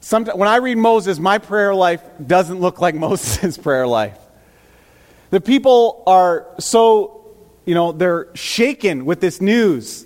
Sometimes, 0.00 0.36
when 0.36 0.48
I 0.48 0.56
read 0.56 0.76
Moses, 0.76 1.18
my 1.18 1.38
prayer 1.38 1.74
life 1.74 2.02
doesn't 2.26 2.60
look 2.60 2.82
like 2.82 2.94
Moses' 3.06 3.56
prayer 3.56 3.86
life. 3.86 4.18
The 5.30 5.40
people 5.40 6.02
are 6.06 6.48
so, 6.58 7.19
you 7.70 7.74
know, 7.76 7.92
they're 7.92 8.26
shaken 8.34 9.04
with 9.04 9.20
this 9.20 9.40
news 9.40 10.04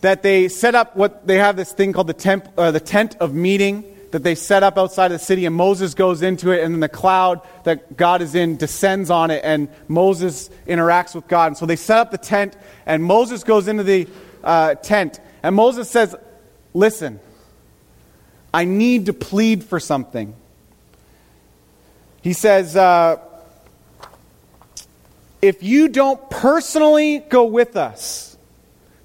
that 0.00 0.24
they 0.24 0.48
set 0.48 0.74
up 0.74 0.96
what 0.96 1.24
they 1.24 1.36
have 1.36 1.54
this 1.54 1.72
thing 1.72 1.92
called 1.92 2.08
the 2.08 2.12
tent, 2.12 2.44
uh, 2.58 2.72
the 2.72 2.80
tent 2.80 3.14
of 3.20 3.32
meeting 3.32 3.84
that 4.10 4.24
they 4.24 4.34
set 4.34 4.64
up 4.64 4.76
outside 4.76 5.12
of 5.12 5.20
the 5.20 5.24
city, 5.24 5.46
and 5.46 5.54
Moses 5.54 5.94
goes 5.94 6.22
into 6.22 6.50
it, 6.50 6.64
and 6.64 6.74
then 6.74 6.80
the 6.80 6.88
cloud 6.88 7.40
that 7.62 7.96
God 7.96 8.20
is 8.20 8.34
in 8.34 8.56
descends 8.56 9.10
on 9.10 9.30
it, 9.30 9.42
and 9.44 9.68
Moses 9.86 10.50
interacts 10.66 11.14
with 11.14 11.28
God. 11.28 11.46
And 11.46 11.56
so 11.56 11.66
they 11.66 11.76
set 11.76 11.98
up 11.98 12.10
the 12.10 12.18
tent, 12.18 12.56
and 12.84 13.00
Moses 13.00 13.44
goes 13.44 13.68
into 13.68 13.84
the 13.84 14.08
uh, 14.42 14.74
tent, 14.74 15.20
and 15.44 15.54
Moses 15.54 15.88
says, 15.88 16.16
Listen, 16.74 17.20
I 18.52 18.64
need 18.64 19.06
to 19.06 19.12
plead 19.12 19.62
for 19.62 19.78
something. 19.78 20.34
He 22.22 22.32
says, 22.32 22.74
uh, 22.74 23.18
if 25.42 25.62
you 25.62 25.88
don't 25.88 26.30
personally 26.30 27.18
go 27.18 27.44
with 27.44 27.76
us, 27.76 28.36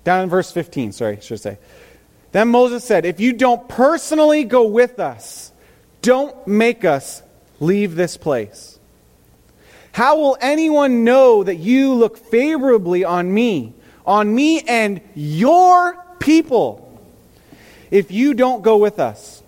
down 0.03 0.23
in 0.23 0.29
verse 0.29 0.51
15, 0.51 0.91
sorry, 0.93 1.17
I 1.17 1.19
should 1.19 1.39
say. 1.39 1.57
Then 2.31 2.47
Moses 2.47 2.83
said, 2.83 3.05
If 3.05 3.19
you 3.19 3.33
don't 3.33 3.67
personally 3.67 4.43
go 4.43 4.67
with 4.67 4.99
us, 4.99 5.51
don't 6.01 6.47
make 6.47 6.85
us 6.85 7.21
leave 7.59 7.95
this 7.95 8.17
place. 8.17 8.79
How 9.91 10.17
will 10.17 10.37
anyone 10.39 11.03
know 11.03 11.43
that 11.43 11.57
you 11.57 11.93
look 11.93 12.17
favorably 12.17 13.03
on 13.03 13.31
me, 13.33 13.73
on 14.05 14.33
me 14.33 14.61
and 14.61 15.01
your 15.15 16.01
people, 16.19 16.99
if 17.91 18.11
you 18.11 18.33
don't 18.33 18.63
go 18.63 18.77
with 18.77 18.99
us? 18.99 19.43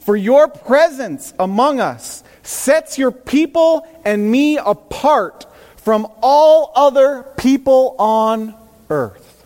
For 0.00 0.16
your 0.16 0.48
presence 0.48 1.32
among 1.38 1.78
us 1.78 2.24
sets 2.42 2.98
your 2.98 3.12
people 3.12 3.86
and 4.04 4.28
me 4.30 4.56
apart 4.56 5.46
from 5.82 6.06
all 6.22 6.72
other 6.74 7.24
people 7.36 7.96
on 7.98 8.54
earth. 8.88 9.44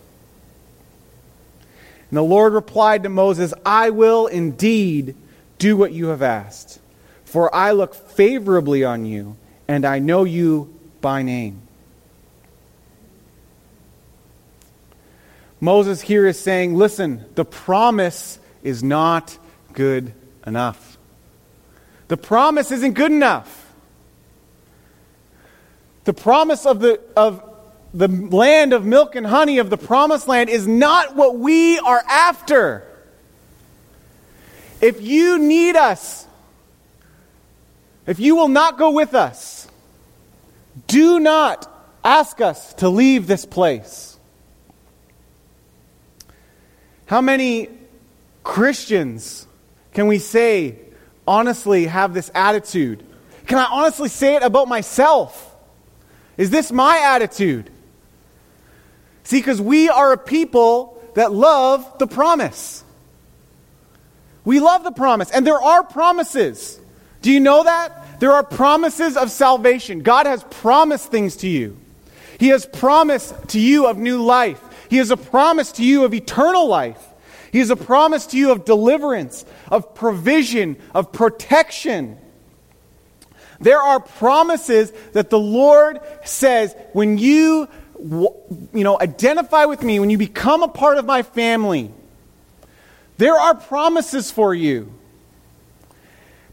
And 2.11 2.17
the 2.17 2.23
Lord 2.23 2.53
replied 2.53 3.03
to 3.03 3.09
Moses, 3.09 3.53
I 3.65 3.91
will 3.91 4.27
indeed 4.27 5.17
do 5.59 5.77
what 5.77 5.93
you 5.93 6.07
have 6.07 6.23
asked, 6.23 6.79
for 7.25 7.53
I 7.55 7.73
look 7.73 7.95
favorably 7.95 8.85
on 8.85 9.07
you, 9.07 9.37
and 9.67 9.85
I 9.85 9.99
know 9.99 10.25
you 10.25 10.73
by 11.01 11.23
name. 11.23 11.63
Moses 15.61 16.03
here 16.03 16.27
is 16.27 16.39
saying, 16.39 16.77
Listen, 16.77 17.25
the 17.35 17.45
promise 17.45 18.39
is 18.63 18.83
not 18.83 19.37
good 19.73 20.13
enough. 20.47 20.99
The 22.09 22.17
promise 22.17 22.71
isn't 22.71 22.93
good 22.93 23.11
enough. 23.11 23.66
The 26.07 26.15
promise 26.15 26.67
of, 26.67 26.79
the, 26.79 27.01
of 27.17 27.43
the 27.93 28.07
land 28.07 28.73
of 28.73 28.85
milk 28.87 29.17
and 29.17 29.27
honey 29.27 29.59
of 29.59 29.71
the 29.71 29.77
promised 29.77 30.29
land 30.29 30.49
is 30.49 30.65
not 30.65 31.17
what 31.17 31.37
we 31.37 31.81
are 31.81 32.01
after. 32.09 32.87
If 34.81 35.03
you 35.03 35.41
need 35.41 35.75
us, 35.75 36.25
if 38.07 38.21
you 38.21 38.37
will 38.37 38.47
not 38.47 38.79
go 38.79 38.93
with 38.93 39.15
us, 39.15 39.67
do 40.87 41.19
not 41.19 41.69
ask 42.05 42.41
us 42.41 42.75
to 42.75 42.89
leave 42.89 43.27
this 43.27 43.45
place. 43.45 44.17
How 47.07 47.21
many 47.21 47.69
Christians 48.45 49.49
can 49.93 50.07
we 50.07 50.21
say 50.21 50.79
honestly 51.27 51.87
have 51.87 52.15
this 52.15 52.31
attitude? 52.33 53.03
Can 53.49 53.59
I 53.59 53.65
honestly 53.65 54.09
say 54.09 54.37
it 54.37 54.45
about 54.45 54.69
myself? 54.69 55.55
Is 56.37 56.51
this 56.51 56.71
my 56.71 56.99
attitude? 56.99 57.71
See, 59.25 59.39
because 59.39 59.61
we 59.61 59.89
are 59.89 60.13
a 60.13 60.19
people 60.19 61.03
that 61.15 61.33
love 61.33 61.99
the 61.99 62.07
promise. 62.07 62.85
We 64.45 64.61
love 64.61 64.85
the 64.85 64.93
promise, 64.93 65.31
and 65.31 65.47
there 65.47 65.61
are 65.61 65.83
promises. 65.83 66.79
Do 67.23 67.33
you 67.33 67.41
know 67.41 67.65
that? 67.65 68.21
There 68.21 68.33
are 68.33 68.45
promises 68.45 69.17
of 69.17 69.31
salvation. 69.31 70.01
God 70.01 70.27
has 70.27 70.45
promised 70.45 71.11
things 71.11 71.37
to 71.39 71.49
you. 71.49 71.77
He 72.39 72.49
has 72.49 72.67
promised 72.67 73.49
to 73.49 73.61
you 73.61 73.87
of 73.87 73.99
new 73.99 74.23
life. 74.23 74.63
He 74.89 74.99
has 74.99 75.11
a 75.11 75.17
promise 75.17 75.73
to 75.73 75.85
you 75.85 76.05
of 76.05 76.15
eternal 76.15 76.69
life. 76.69 77.03
He 77.51 77.59
has 77.59 77.71
a 77.71 77.77
promise 77.77 78.27
to 78.29 78.39
you 78.39 78.53
of 78.53 78.65
deliverance, 78.65 79.45
of 79.71 79.95
provision, 79.95 80.77
of 80.95 81.13
protection. 81.13 82.19
There 83.61 83.81
are 83.81 84.01
promises 84.01 84.93
that 85.13 85.31
the 85.31 85.39
Lord 85.39 86.01
says 86.25 86.75
when 86.93 87.19
you 87.19 87.69
you 87.99 88.85
know 88.85 89.01
identify 89.01 89.65
with 89.65 89.83
me, 89.83 89.99
when 90.01 90.11
you 90.11 90.19
become 90.19 90.63
a 90.63 90.69
part 90.69 90.99
of 90.99 91.07
my 91.07 91.23
family, 91.23 91.91
there 93.19 93.35
are 93.35 93.55
promises 93.55 94.31
for 94.31 94.55
you. 94.55 94.93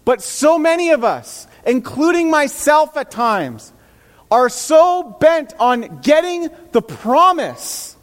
But 0.06 0.22
so 0.22 0.58
many 0.58 0.92
of 0.92 1.04
us, 1.04 1.48
including 1.66 2.30
myself 2.30 2.98
at 2.98 3.12
times, 3.12 3.72
are 4.30 4.50
so 4.50 5.16
bent 5.20 5.54
on 5.60 6.02
getting 6.02 6.50
the 6.72 6.82
promise 6.82 7.96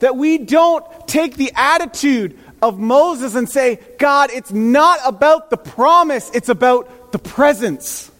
that 0.00 0.16
we 0.16 0.38
don't 0.38 0.84
take 1.06 1.36
the 1.36 1.52
attitude 1.54 2.38
of 2.60 2.78
Moses 2.78 3.34
and 3.34 3.48
say, 3.48 3.78
God, 3.98 4.30
it's 4.32 4.52
not 4.52 5.00
about 5.04 5.50
the 5.50 5.56
promise, 5.56 6.30
it's 6.34 6.48
about 6.48 7.12
the 7.12 7.18
presence. 7.18 8.10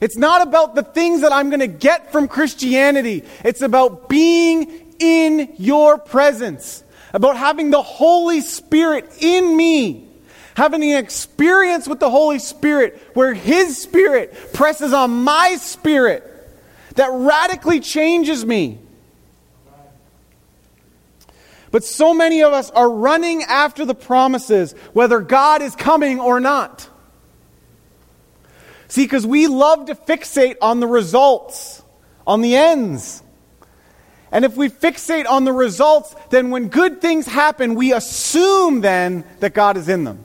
It's 0.00 0.16
not 0.16 0.42
about 0.42 0.74
the 0.74 0.82
things 0.82 1.22
that 1.22 1.32
I'm 1.32 1.50
going 1.50 1.60
to 1.60 1.66
get 1.66 2.12
from 2.12 2.28
Christianity. 2.28 3.24
It's 3.44 3.62
about 3.62 4.08
being 4.08 4.94
in 4.98 5.54
your 5.58 5.98
presence, 5.98 6.82
about 7.12 7.36
having 7.36 7.70
the 7.70 7.82
Holy 7.82 8.40
Spirit 8.40 9.10
in 9.20 9.56
me, 9.56 10.08
having 10.54 10.82
an 10.82 10.98
experience 10.98 11.88
with 11.88 12.00
the 12.00 12.10
Holy 12.10 12.38
Spirit 12.38 13.00
where 13.14 13.34
His 13.34 13.80
Spirit 13.80 14.52
presses 14.52 14.92
on 14.92 15.24
my 15.24 15.56
spirit 15.56 16.24
that 16.94 17.10
radically 17.12 17.80
changes 17.80 18.44
me. 18.44 18.78
But 21.70 21.84
so 21.84 22.14
many 22.14 22.42
of 22.42 22.52
us 22.52 22.70
are 22.70 22.90
running 22.90 23.42
after 23.42 23.84
the 23.84 23.94
promises, 23.94 24.72
whether 24.92 25.20
God 25.20 25.60
is 25.62 25.76
coming 25.76 26.18
or 26.18 26.40
not. 26.40 26.88
See, 28.88 29.04
because 29.04 29.26
we 29.26 29.46
love 29.46 29.86
to 29.86 29.94
fixate 29.94 30.56
on 30.62 30.80
the 30.80 30.86
results, 30.86 31.82
on 32.26 32.40
the 32.40 32.56
ends. 32.56 33.22
And 34.32 34.44
if 34.44 34.56
we 34.56 34.68
fixate 34.68 35.26
on 35.26 35.44
the 35.44 35.52
results, 35.52 36.14
then 36.30 36.50
when 36.50 36.68
good 36.68 37.00
things 37.00 37.26
happen, 37.26 37.74
we 37.74 37.92
assume 37.92 38.80
then 38.80 39.24
that 39.40 39.54
God 39.54 39.76
is 39.76 39.88
in 39.88 40.04
them. 40.04 40.24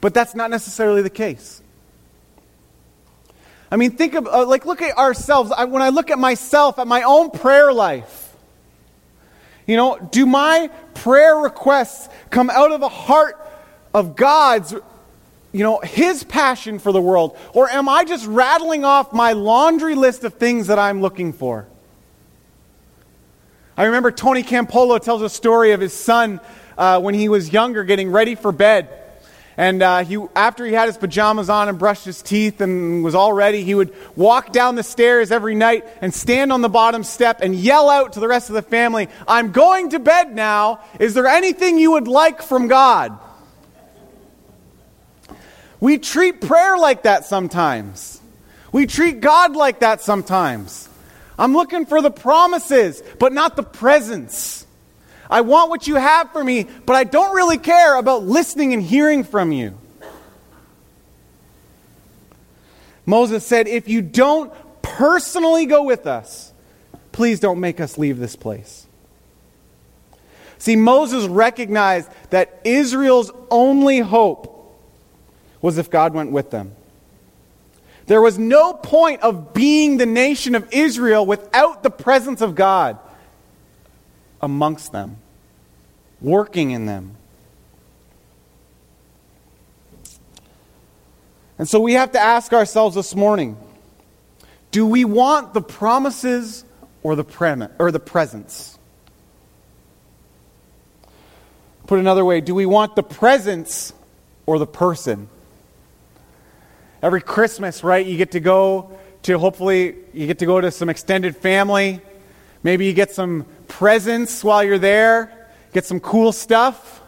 But 0.00 0.14
that's 0.14 0.34
not 0.34 0.50
necessarily 0.50 1.02
the 1.02 1.10
case. 1.10 1.62
I 3.70 3.76
mean, 3.76 3.92
think 3.92 4.14
of, 4.14 4.26
uh, 4.26 4.44
like, 4.46 4.66
look 4.66 4.82
at 4.82 4.96
ourselves. 4.98 5.50
I, 5.50 5.64
when 5.64 5.80
I 5.80 5.90
look 5.90 6.10
at 6.10 6.18
myself, 6.18 6.78
at 6.78 6.86
my 6.86 7.02
own 7.02 7.30
prayer 7.30 7.72
life, 7.72 8.34
you 9.66 9.76
know, 9.76 9.98
do 10.10 10.26
my 10.26 10.68
prayer 10.94 11.36
requests 11.36 12.08
come 12.30 12.50
out 12.50 12.72
of 12.72 12.82
a 12.82 12.88
heart 12.88 13.38
of 13.94 14.16
God's 14.16 14.74
you 15.52 15.62
know, 15.62 15.80
his 15.80 16.24
passion 16.24 16.78
for 16.78 16.92
the 16.92 17.00
world? 17.00 17.36
Or 17.52 17.68
am 17.68 17.88
I 17.88 18.04
just 18.04 18.26
rattling 18.26 18.84
off 18.84 19.12
my 19.12 19.32
laundry 19.32 19.94
list 19.94 20.24
of 20.24 20.34
things 20.34 20.68
that 20.68 20.78
I'm 20.78 21.00
looking 21.00 21.32
for? 21.32 21.66
I 23.76 23.84
remember 23.84 24.10
Tony 24.10 24.42
Campolo 24.42 25.00
tells 25.00 25.22
a 25.22 25.30
story 25.30 25.72
of 25.72 25.80
his 25.80 25.92
son 25.92 26.40
uh, 26.76 27.00
when 27.00 27.14
he 27.14 27.28
was 27.28 27.52
younger 27.52 27.84
getting 27.84 28.10
ready 28.10 28.34
for 28.34 28.52
bed. 28.52 28.98
And 29.56 29.82
uh, 29.82 30.04
he, 30.04 30.16
after 30.34 30.64
he 30.64 30.72
had 30.72 30.86
his 30.86 30.96
pajamas 30.96 31.50
on 31.50 31.68
and 31.68 31.78
brushed 31.78 32.06
his 32.06 32.22
teeth 32.22 32.62
and 32.62 33.04
was 33.04 33.14
all 33.14 33.34
ready, 33.34 33.64
he 33.64 33.74
would 33.74 33.94
walk 34.16 34.52
down 34.52 34.76
the 34.76 34.82
stairs 34.82 35.30
every 35.30 35.54
night 35.54 35.86
and 36.00 36.12
stand 36.14 36.52
on 36.52 36.62
the 36.62 36.70
bottom 36.70 37.04
step 37.04 37.40
and 37.42 37.54
yell 37.54 37.90
out 37.90 38.14
to 38.14 38.20
the 38.20 38.28
rest 38.28 38.48
of 38.48 38.54
the 38.54 38.62
family, 38.62 39.08
I'm 39.28 39.52
going 39.52 39.90
to 39.90 39.98
bed 39.98 40.34
now. 40.34 40.80
Is 40.98 41.12
there 41.12 41.26
anything 41.26 41.78
you 41.78 41.92
would 41.92 42.08
like 42.08 42.40
from 42.40 42.68
God? 42.68 43.18
We 45.82 45.98
treat 45.98 46.40
prayer 46.40 46.78
like 46.78 47.02
that 47.02 47.24
sometimes. 47.24 48.20
We 48.70 48.86
treat 48.86 49.20
God 49.20 49.56
like 49.56 49.80
that 49.80 50.00
sometimes. 50.00 50.88
I'm 51.36 51.54
looking 51.54 51.86
for 51.86 52.00
the 52.00 52.10
promises, 52.12 53.02
but 53.18 53.32
not 53.32 53.56
the 53.56 53.64
presence. 53.64 54.64
I 55.28 55.40
want 55.40 55.70
what 55.70 55.88
you 55.88 55.96
have 55.96 56.30
for 56.30 56.44
me, 56.44 56.68
but 56.86 56.94
I 56.94 57.02
don't 57.02 57.34
really 57.34 57.58
care 57.58 57.96
about 57.96 58.22
listening 58.22 58.72
and 58.72 58.80
hearing 58.80 59.24
from 59.24 59.50
you. 59.50 59.76
Moses 63.04 63.44
said, 63.44 63.66
If 63.66 63.88
you 63.88 64.02
don't 64.02 64.52
personally 64.82 65.66
go 65.66 65.82
with 65.82 66.06
us, 66.06 66.52
please 67.10 67.40
don't 67.40 67.58
make 67.58 67.80
us 67.80 67.98
leave 67.98 68.20
this 68.20 68.36
place. 68.36 68.86
See, 70.58 70.76
Moses 70.76 71.26
recognized 71.26 72.08
that 72.30 72.60
Israel's 72.62 73.32
only 73.50 73.98
hope 73.98 74.51
was 75.62 75.78
if 75.78 75.88
God 75.88 76.12
went 76.12 76.32
with 76.32 76.50
them. 76.50 76.74
There 78.06 78.20
was 78.20 78.38
no 78.38 78.74
point 78.74 79.22
of 79.22 79.54
being 79.54 79.96
the 79.96 80.06
nation 80.06 80.54
of 80.54 80.68
Israel 80.72 81.24
without 81.24 81.82
the 81.82 81.90
presence 81.90 82.40
of 82.40 82.54
God 82.54 82.98
amongst 84.40 84.90
them, 84.90 85.18
working 86.20 86.72
in 86.72 86.84
them. 86.84 87.16
And 91.58 91.68
so 91.68 91.78
we 91.78 91.92
have 91.92 92.12
to 92.12 92.18
ask 92.18 92.52
ourselves 92.52 92.96
this 92.96 93.14
morning 93.14 93.56
do 94.72 94.86
we 94.86 95.04
want 95.04 95.52
the 95.54 95.60
promises 95.60 96.64
or 97.02 97.14
the, 97.14 97.24
pre- 97.24 97.68
or 97.78 97.92
the 97.92 98.00
presence? 98.00 98.78
Put 101.86 101.98
another 101.98 102.24
way, 102.24 102.40
do 102.40 102.54
we 102.54 102.64
want 102.64 102.96
the 102.96 103.02
presence 103.02 103.92
or 104.46 104.58
the 104.58 104.66
person? 104.66 105.28
Every 107.02 107.20
Christmas, 107.20 107.82
right, 107.82 108.06
you 108.06 108.16
get 108.16 108.32
to 108.32 108.40
go 108.40 108.96
to 109.24 109.38
hopefully 109.38 109.96
you 110.12 110.26
get 110.26 110.38
to 110.38 110.46
go 110.46 110.60
to 110.60 110.70
some 110.70 110.88
extended 110.88 111.36
family. 111.36 112.00
Maybe 112.62 112.86
you 112.86 112.92
get 112.92 113.10
some 113.10 113.46
presents 113.68 114.42
while 114.44 114.62
you're 114.62 114.78
there, 114.78 115.48
get 115.72 115.84
some 115.84 116.00
cool 116.00 116.32
stuff. 116.32 117.00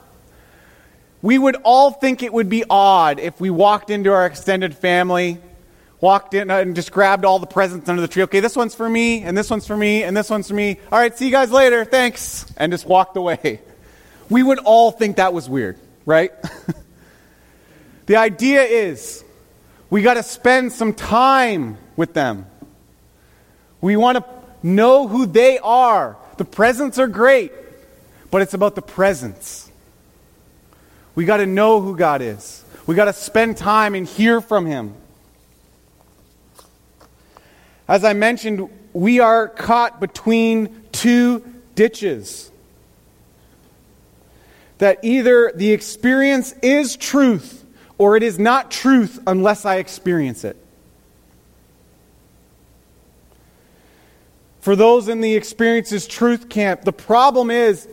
We 1.22 1.38
would 1.38 1.57
all 1.64 1.90
think 1.90 2.22
it 2.22 2.33
would 2.33 2.48
be 2.48 2.64
odd 2.68 3.18
if 3.18 3.40
we 3.40 3.50
walked 3.50 3.88
into 3.88 4.12
our 4.12 4.26
extended 4.26 4.76
family, 4.76 5.38
walked 6.00 6.35
in 6.35 6.50
uh, 6.50 6.59
and 6.59 6.76
just 6.76 6.92
grabbed 6.92 7.24
all 7.24 7.38
the 7.38 7.46
presents 7.46 7.88
under 7.88 8.02
the 8.02 8.09
tree. 8.09 8.24
Okay, 8.24 8.40
this 8.40 8.57
one's 8.57 8.74
for 8.74 8.88
me, 8.88 9.22
and 9.22 9.37
this 9.37 9.48
one's 9.48 9.66
for 9.66 9.76
me, 9.76 10.02
and 10.02 10.16
this 10.16 10.28
one's 10.28 10.48
for 10.48 10.54
me. 10.54 10.78
All 10.92 10.98
right, 10.98 11.16
see 11.16 11.24
you 11.24 11.30
guys 11.30 11.50
later. 11.50 11.85
Thanks. 11.85 12.52
And 12.59 12.72
just 12.72 12.87
walked 12.87 13.16
away. 13.16 13.61
We 14.28 14.42
would 14.42 14.59
all 14.59 14.90
think 14.90 15.16
that 15.16 15.33
was 15.33 15.48
weird, 15.48 15.78
right? 16.04 16.33
the 18.07 18.16
idea 18.16 18.62
is 18.62 19.24
we 19.90 20.03
got 20.03 20.14
to 20.14 20.23
spend 20.23 20.73
some 20.73 20.92
time 20.92 21.79
with 21.97 22.14
them. 22.14 22.47
We 23.81 23.97
want 23.97 24.18
to 24.18 24.25
know 24.62 25.07
who 25.07 25.27
they 25.27 25.59
are. 25.59 26.16
The 26.38 26.44
presents 26.44 26.99
are 26.99 27.07
great, 27.07 27.53
but 28.31 28.42
it's 28.42 28.55
about 28.55 28.75
the 28.75 28.83
presence. 28.83 29.70
We 31.14 31.25
got 31.25 31.37
to 31.37 31.47
know 31.47 31.81
who 31.81 31.97
God 31.97 32.23
is. 32.23 32.64
We 32.87 32.94
got 32.94 33.05
to 33.05 33.12
spend 33.12 33.57
time 33.57 33.94
and 33.94 34.07
hear 34.07 34.40
from 34.40 34.66
Him. 34.66 34.94
As 37.87 38.05
I 38.05 38.14
mentioned, 38.14 38.68
we 38.92 39.20
are 39.20 39.49
caught 39.49 40.01
between 40.01 40.83
two 40.92 41.44
ditches. 41.75 42.51
That 44.79 44.99
either 45.03 45.53
the 45.55 45.73
experience 45.73 46.53
is 46.62 46.97
truth 46.97 47.63
or 47.98 48.16
it 48.16 48.22
is 48.22 48.38
not 48.38 48.70
truth 48.70 49.20
unless 49.26 49.64
I 49.64 49.76
experience 49.76 50.44
it. 50.44 50.57
for 54.64 54.74
those 54.74 55.09
in 55.09 55.20
the 55.20 55.35
experiences 55.35 56.07
truth 56.07 56.48
camp, 56.48 56.85
the 56.85 56.92
problem 56.92 57.50
is, 57.50 57.87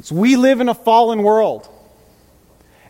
is 0.00 0.10
we 0.10 0.34
live 0.34 0.60
in 0.60 0.68
a 0.68 0.74
fallen 0.74 1.22
world. 1.22 1.68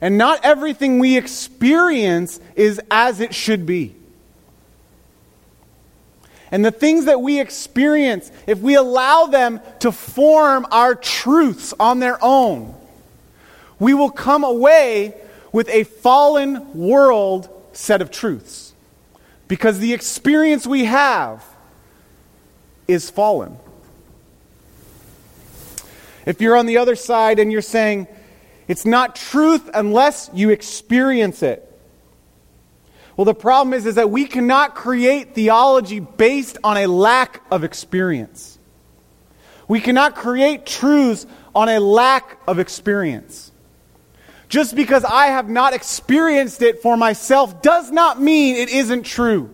And 0.01 0.17
not 0.17 0.41
everything 0.43 0.99
we 0.99 1.19
experience 1.19 2.41
is 2.57 2.81
as 2.91 3.21
it 3.21 3.35
should 3.35 3.67
be. 3.67 3.95
And 6.51 6.65
the 6.65 6.71
things 6.71 7.05
that 7.05 7.21
we 7.21 7.39
experience, 7.39 8.33
if 8.47 8.61
we 8.61 8.77
allow 8.77 9.27
them 9.27 9.61
to 9.81 9.93
form 9.93 10.67
our 10.71 10.95
truths 10.95 11.75
on 11.79 11.99
their 11.99 12.17
own, 12.25 12.75
we 13.79 13.93
will 13.93 14.11
come 14.11 14.43
away 14.43 15.15
with 15.53 15.69
a 15.69 15.85
fallen 15.85 16.73
world 16.75 17.49
set 17.73 18.01
of 18.01 18.11
truths. 18.11 18.75
Because 19.49 19.79
the 19.79 19.93
experience 19.93 20.67
we 20.67 20.85
have 20.85 21.45
is 22.89 23.11
fallen. 23.11 23.59
If 26.25 26.41
you're 26.41 26.57
on 26.57 26.67
the 26.67 26.79
other 26.79 26.97
side 26.97 27.39
and 27.39 27.53
you're 27.53 27.61
saying, 27.61 28.07
it's 28.69 28.87
not 28.87 29.15
truth 29.15 29.69
unless 29.75 30.31
you 30.33 30.51
experience 30.51 31.43
it, 31.43 31.69
well, 33.17 33.27
the 33.27 33.35
problem 33.35 33.75
is, 33.75 33.85
is 33.85 33.97
that 33.97 34.11
we 34.11 34.25
cannot 34.25 34.75
create 34.75 35.35
theology 35.35 36.01
based 36.01 36.57
on 36.65 36.79
a 36.79 36.87
lack 36.87 37.43
of 37.51 37.63
experience. 37.63 38.59
We 39.69 39.81
cannot 39.81 40.15
create 40.15 40.65
truths 40.65 41.27
on 41.55 41.69
a 41.69 41.79
lack 41.79 42.39
of 42.49 42.59
experience. 42.59 43.52
Just 44.53 44.77
because 44.77 45.03
I 45.03 45.29
have 45.29 45.49
not 45.49 45.73
experienced 45.73 46.61
it 46.61 46.83
for 46.83 46.95
myself 46.95 47.63
does 47.63 47.91
not 47.91 48.21
mean 48.21 48.57
it 48.57 48.69
isn't 48.69 49.05
true. 49.05 49.49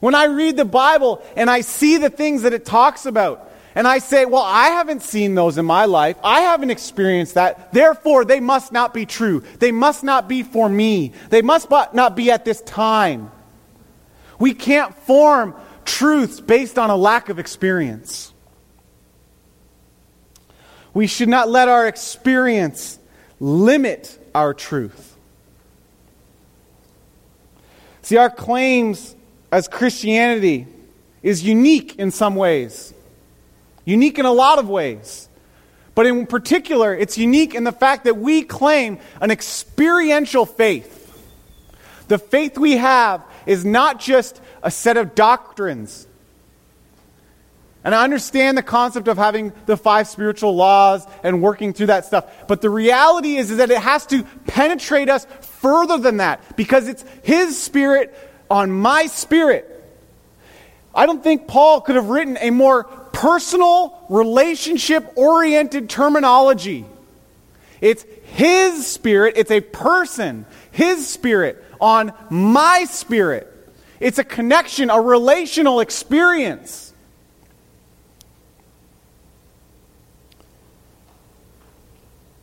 When 0.00 0.16
I 0.16 0.24
read 0.24 0.56
the 0.56 0.64
Bible 0.64 1.22
and 1.36 1.48
I 1.48 1.60
see 1.60 1.96
the 1.96 2.10
things 2.10 2.42
that 2.42 2.52
it 2.52 2.64
talks 2.64 3.06
about, 3.06 3.52
and 3.76 3.86
I 3.86 4.00
say, 4.00 4.24
well, 4.24 4.42
I 4.42 4.70
haven't 4.70 5.02
seen 5.02 5.36
those 5.36 5.58
in 5.58 5.64
my 5.64 5.84
life. 5.84 6.16
I 6.24 6.40
haven't 6.40 6.72
experienced 6.72 7.34
that. 7.34 7.72
Therefore, 7.72 8.24
they 8.24 8.40
must 8.40 8.72
not 8.72 8.92
be 8.92 9.06
true. 9.06 9.44
They 9.60 9.70
must 9.70 10.02
not 10.02 10.28
be 10.28 10.42
for 10.42 10.68
me. 10.68 11.12
They 11.30 11.40
must 11.40 11.70
not 11.70 12.16
be 12.16 12.32
at 12.32 12.44
this 12.44 12.62
time. 12.62 13.30
We 14.40 14.54
can't 14.54 14.92
form 14.92 15.54
truths 15.84 16.40
based 16.40 16.80
on 16.80 16.90
a 16.90 16.96
lack 16.96 17.28
of 17.28 17.38
experience. 17.38 18.32
We 20.92 21.06
should 21.06 21.28
not 21.28 21.48
let 21.48 21.68
our 21.68 21.86
experience 21.86 22.98
limit 23.42 24.16
our 24.36 24.54
truth. 24.54 25.16
See, 28.02 28.16
our 28.16 28.30
claims 28.30 29.16
as 29.50 29.66
Christianity 29.66 30.68
is 31.24 31.42
unique 31.42 31.96
in 31.96 32.12
some 32.12 32.36
ways. 32.36 32.94
Unique 33.84 34.20
in 34.20 34.26
a 34.26 34.32
lot 34.32 34.60
of 34.60 34.68
ways. 34.68 35.28
But 35.96 36.06
in 36.06 36.26
particular, 36.26 36.94
it's 36.94 37.18
unique 37.18 37.54
in 37.54 37.64
the 37.64 37.72
fact 37.72 38.04
that 38.04 38.16
we 38.16 38.42
claim 38.42 38.98
an 39.20 39.32
experiential 39.32 40.46
faith. 40.46 41.00
The 42.06 42.18
faith 42.18 42.56
we 42.56 42.76
have 42.76 43.24
is 43.44 43.64
not 43.64 43.98
just 43.98 44.40
a 44.62 44.70
set 44.70 44.96
of 44.96 45.16
doctrines. 45.16 46.06
And 47.84 47.94
I 47.94 48.04
understand 48.04 48.56
the 48.56 48.62
concept 48.62 49.08
of 49.08 49.16
having 49.16 49.52
the 49.66 49.76
five 49.76 50.06
spiritual 50.06 50.54
laws 50.54 51.04
and 51.24 51.42
working 51.42 51.72
through 51.72 51.86
that 51.86 52.04
stuff. 52.04 52.46
But 52.46 52.60
the 52.60 52.70
reality 52.70 53.36
is, 53.36 53.50
is 53.50 53.56
that 53.56 53.70
it 53.70 53.78
has 53.78 54.06
to 54.06 54.22
penetrate 54.46 55.08
us 55.08 55.26
further 55.40 55.98
than 55.98 56.18
that 56.18 56.56
because 56.56 56.86
it's 56.86 57.04
His 57.22 57.60
Spirit 57.60 58.14
on 58.48 58.70
my 58.70 59.06
spirit. 59.06 59.68
I 60.94 61.06
don't 61.06 61.24
think 61.24 61.48
Paul 61.48 61.80
could 61.80 61.96
have 61.96 62.08
written 62.08 62.36
a 62.40 62.50
more 62.50 62.84
personal, 62.84 64.04
relationship 64.08 65.12
oriented 65.16 65.90
terminology. 65.90 66.84
It's 67.80 68.04
His 68.24 68.86
Spirit, 68.86 69.34
it's 69.36 69.50
a 69.50 69.60
person, 69.60 70.46
His 70.70 71.08
Spirit 71.08 71.64
on 71.80 72.12
my 72.30 72.84
spirit. 72.84 73.48
It's 73.98 74.18
a 74.18 74.24
connection, 74.24 74.88
a 74.88 75.00
relational 75.00 75.80
experience. 75.80 76.91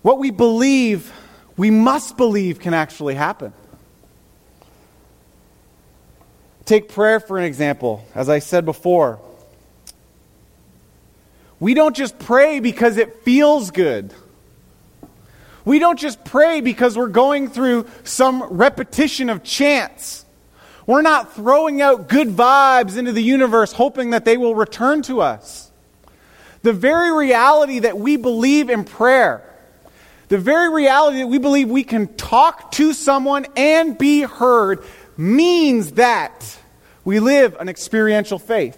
What 0.01 0.17
we 0.19 0.31
believe, 0.31 1.11
we 1.57 1.69
must 1.69 2.15
believe 2.17 2.59
can 2.59 2.73
actually 2.73 3.15
happen. 3.15 3.53
Take 6.65 6.89
prayer 6.89 7.19
for 7.19 7.37
an 7.37 7.45
example. 7.45 8.05
As 8.13 8.29
I 8.29 8.39
said 8.39 8.63
before, 8.63 9.19
we 11.59 11.73
don't 11.73 11.95
just 11.95 12.17
pray 12.19 12.59
because 12.59 12.97
it 12.97 13.23
feels 13.23 13.71
good. 13.71 14.13
We 15.65 15.79
don't 15.79 15.99
just 15.99 16.23
pray 16.23 16.61
because 16.61 16.97
we're 16.97 17.07
going 17.07 17.49
through 17.49 17.87
some 18.03 18.43
repetition 18.43 19.29
of 19.29 19.43
chants. 19.43 20.25
We're 20.85 21.01
not 21.01 21.33
throwing 21.33 21.81
out 21.81 22.07
good 22.07 22.29
vibes 22.29 22.97
into 22.97 23.11
the 23.11 23.21
universe 23.21 23.73
hoping 23.73 24.11
that 24.11 24.25
they 24.25 24.37
will 24.37 24.55
return 24.55 25.01
to 25.03 25.21
us. 25.21 25.71
The 26.61 26.73
very 26.73 27.11
reality 27.11 27.79
that 27.79 27.97
we 27.97 28.15
believe 28.15 28.69
in 28.69 28.83
prayer, 28.83 29.43
the 30.29 30.37
very 30.37 30.69
reality 30.69 31.17
that 31.17 31.27
we 31.27 31.39
believe 31.39 31.69
we 31.69 31.83
can 31.83 32.15
talk 32.15 32.71
to 32.73 32.93
someone 32.93 33.45
and 33.57 33.97
be 33.97 34.21
heard, 34.21 34.83
means 35.17 35.93
that 35.93 36.57
we 37.03 37.19
live 37.19 37.57
an 37.59 37.67
experiential 37.67 38.39
faith. 38.39 38.77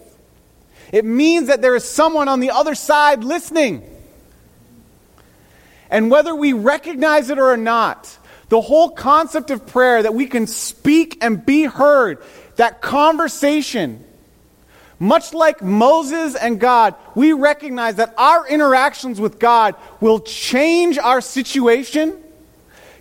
It 0.92 1.06
means 1.06 1.48
that 1.48 1.62
there 1.62 1.76
is 1.76 1.88
someone 1.88 2.28
on 2.28 2.40
the 2.40 2.52
other 2.52 2.74
side 2.74 3.24
listening. 3.24 3.84
And 5.90 6.10
whether 6.10 6.34
we 6.34 6.54
recognize 6.54 7.30
it 7.30 7.38
or 7.38 7.56
not, 7.58 8.18
the 8.50 8.62
whole 8.62 8.90
concept 8.90 9.52
of 9.52 9.68
prayer 9.68 10.04
that 10.04 10.14
we 10.14 10.26
can 10.26 10.48
speak 10.48 11.18
and 11.22 11.46
be 11.46 11.64
heard, 11.64 12.20
that 12.56 12.82
conversation, 12.82 14.04
much 15.02 15.34
like 15.34 15.64
Moses 15.64 16.36
and 16.36 16.60
God, 16.60 16.94
we 17.16 17.34
recognize 17.34 17.96
that 17.96 18.14
our 18.20 18.48
interactions 18.48 19.20
with 19.20 19.40
God 19.40 19.74
will 20.00 20.20
change 20.20 21.00
our 21.00 21.22
situation, 21.22 22.22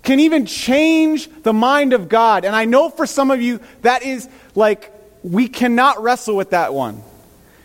can 0.02 0.18
even 0.18 0.46
change 0.46 1.28
the 1.42 1.52
mind 1.52 1.92
of 1.92 2.08
God. 2.08 2.46
And 2.46 2.56
I 2.56 2.64
know 2.64 2.88
for 2.88 3.04
some 3.04 3.30
of 3.30 3.42
you, 3.42 3.60
that 3.82 4.02
is 4.02 4.26
like, 4.54 4.90
we 5.22 5.46
cannot 5.46 6.02
wrestle 6.02 6.36
with 6.36 6.50
that 6.50 6.72
one. 6.72 7.02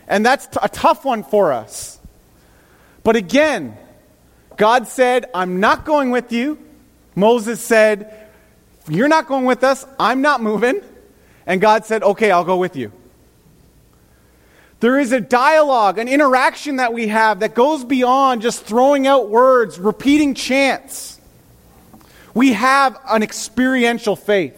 And 0.06 0.24
that's 0.24 0.46
a 0.60 0.68
tough 0.68 1.06
one 1.06 1.24
for 1.24 1.54
us. 1.54 1.98
But 3.04 3.16
again, 3.16 3.74
God 4.58 4.86
said, 4.86 5.30
I'm 5.32 5.60
not 5.60 5.86
going 5.86 6.10
with 6.10 6.30
you. 6.30 6.58
Moses 7.14 7.62
said, 7.62 8.28
You're 8.86 9.08
not 9.08 9.28
going 9.28 9.46
with 9.46 9.64
us. 9.64 9.86
I'm 9.98 10.20
not 10.20 10.42
moving. 10.42 10.82
And 11.46 11.58
God 11.58 11.86
said, 11.86 12.02
Okay, 12.02 12.30
I'll 12.30 12.44
go 12.44 12.58
with 12.58 12.76
you. 12.76 12.92
There 14.80 14.98
is 14.98 15.12
a 15.12 15.20
dialogue, 15.20 15.98
an 15.98 16.08
interaction 16.08 16.76
that 16.76 16.92
we 16.92 17.08
have 17.08 17.40
that 17.40 17.54
goes 17.54 17.84
beyond 17.84 18.42
just 18.42 18.64
throwing 18.64 19.06
out 19.06 19.30
words, 19.30 19.78
repeating 19.78 20.34
chants. 20.34 21.18
We 22.34 22.52
have 22.52 22.98
an 23.08 23.22
experiential 23.22 24.16
faith. 24.16 24.54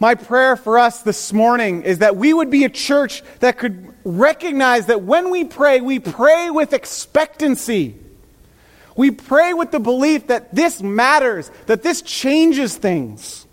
My 0.00 0.14
prayer 0.14 0.56
for 0.56 0.78
us 0.78 1.02
this 1.02 1.32
morning 1.32 1.82
is 1.82 1.98
that 1.98 2.16
we 2.16 2.32
would 2.32 2.50
be 2.50 2.64
a 2.64 2.70
church 2.70 3.22
that 3.40 3.58
could 3.58 3.92
recognize 4.04 4.86
that 4.86 5.02
when 5.02 5.30
we 5.30 5.44
pray, 5.44 5.80
we 5.80 5.98
pray 5.98 6.50
with 6.50 6.72
expectancy. 6.72 7.96
We 8.96 9.10
pray 9.10 9.54
with 9.54 9.72
the 9.72 9.80
belief 9.80 10.28
that 10.28 10.54
this 10.54 10.80
matters, 10.80 11.50
that 11.66 11.82
this 11.82 12.00
changes 12.00 12.76
things. 12.76 13.44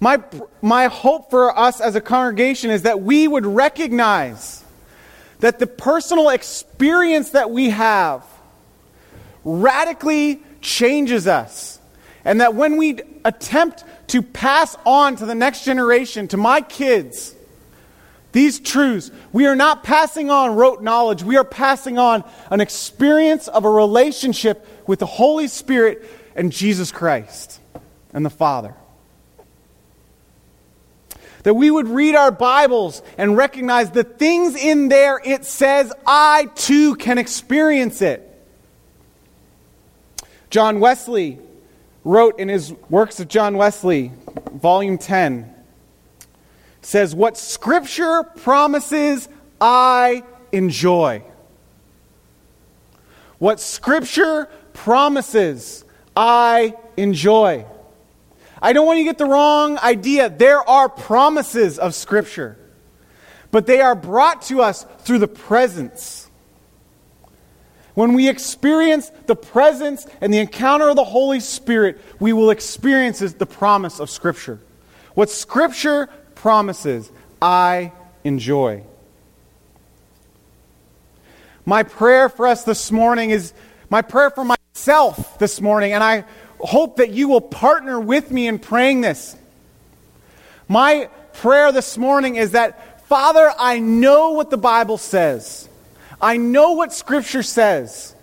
My, 0.00 0.22
my 0.62 0.86
hope 0.86 1.30
for 1.30 1.56
us 1.56 1.80
as 1.80 1.96
a 1.96 2.00
congregation 2.00 2.70
is 2.70 2.82
that 2.82 3.00
we 3.00 3.26
would 3.26 3.46
recognize 3.46 4.64
that 5.40 5.58
the 5.58 5.66
personal 5.66 6.28
experience 6.28 7.30
that 7.30 7.50
we 7.50 7.70
have 7.70 8.24
radically 9.44 10.40
changes 10.60 11.26
us. 11.26 11.80
And 12.24 12.40
that 12.40 12.54
when 12.54 12.76
we 12.76 13.00
attempt 13.24 13.84
to 14.08 14.22
pass 14.22 14.76
on 14.84 15.16
to 15.16 15.26
the 15.26 15.34
next 15.34 15.64
generation, 15.64 16.28
to 16.28 16.36
my 16.36 16.60
kids, 16.60 17.34
these 18.32 18.60
truths. 18.60 19.10
We 19.32 19.46
are 19.46 19.56
not 19.56 19.82
passing 19.82 20.30
on 20.30 20.54
rote 20.54 20.82
knowledge. 20.82 21.22
We 21.22 21.36
are 21.36 21.44
passing 21.44 21.98
on 21.98 22.24
an 22.50 22.60
experience 22.60 23.48
of 23.48 23.64
a 23.64 23.70
relationship 23.70 24.66
with 24.86 24.98
the 24.98 25.06
Holy 25.06 25.48
Spirit 25.48 26.08
and 26.36 26.52
Jesus 26.52 26.92
Christ 26.92 27.60
and 28.12 28.24
the 28.24 28.30
Father. 28.30 28.74
That 31.48 31.54
we 31.54 31.70
would 31.70 31.88
read 31.88 32.14
our 32.14 32.30
Bibles 32.30 33.00
and 33.16 33.34
recognize 33.34 33.90
the 33.90 34.04
things 34.04 34.54
in 34.54 34.90
there 34.90 35.18
it 35.24 35.46
says, 35.46 35.90
I 36.06 36.50
too 36.54 36.94
can 36.96 37.16
experience 37.16 38.02
it. 38.02 38.22
John 40.50 40.78
Wesley 40.78 41.38
wrote 42.04 42.38
in 42.38 42.50
his 42.50 42.74
Works 42.90 43.18
of 43.18 43.28
John 43.28 43.56
Wesley, 43.56 44.12
Volume 44.52 44.98
10, 44.98 45.50
says, 46.82 47.14
What 47.14 47.38
Scripture 47.38 48.24
promises, 48.24 49.26
I 49.58 50.24
enjoy. 50.52 51.22
What 53.38 53.58
Scripture 53.58 54.50
promises, 54.74 55.82
I 56.14 56.74
enjoy. 56.98 57.64
I 58.60 58.72
don't 58.72 58.86
want 58.86 58.98
you 58.98 59.04
to 59.04 59.10
get 59.10 59.18
the 59.18 59.26
wrong 59.26 59.78
idea. 59.78 60.28
There 60.28 60.68
are 60.68 60.88
promises 60.88 61.78
of 61.78 61.94
Scripture, 61.94 62.56
but 63.50 63.66
they 63.66 63.80
are 63.80 63.94
brought 63.94 64.42
to 64.42 64.62
us 64.62 64.84
through 65.00 65.18
the 65.18 65.28
presence. 65.28 66.28
When 67.94 68.12
we 68.12 68.28
experience 68.28 69.10
the 69.26 69.36
presence 69.36 70.06
and 70.20 70.32
the 70.32 70.38
encounter 70.38 70.88
of 70.88 70.96
the 70.96 71.04
Holy 71.04 71.40
Spirit, 71.40 72.00
we 72.20 72.32
will 72.32 72.50
experience 72.50 73.18
the 73.20 73.46
promise 73.46 73.98
of 74.00 74.10
Scripture. 74.10 74.60
What 75.14 75.30
Scripture 75.30 76.08
promises, 76.36 77.10
I 77.42 77.92
enjoy. 78.22 78.84
My 81.64 81.82
prayer 81.82 82.28
for 82.28 82.46
us 82.46 82.64
this 82.64 82.90
morning 82.90 83.30
is 83.30 83.52
my 83.90 84.02
prayer 84.02 84.30
for 84.30 84.44
myself 84.44 85.38
this 85.38 85.60
morning, 85.60 85.92
and 85.92 86.04
I 86.04 86.24
hope 86.60 86.96
that 86.96 87.10
you 87.10 87.28
will 87.28 87.40
partner 87.40 87.98
with 88.00 88.30
me 88.30 88.46
in 88.46 88.58
praying 88.58 89.00
this. 89.00 89.36
My 90.68 91.08
prayer 91.34 91.72
this 91.72 91.96
morning 91.96 92.36
is 92.36 92.52
that, 92.52 93.06
Father, 93.06 93.52
I 93.58 93.78
know 93.78 94.32
what 94.32 94.50
the 94.50 94.56
Bible 94.56 94.98
says. 94.98 95.68
I 96.20 96.36
know 96.36 96.72
what 96.72 96.92
Scripture 96.92 97.42
says. 97.42 98.14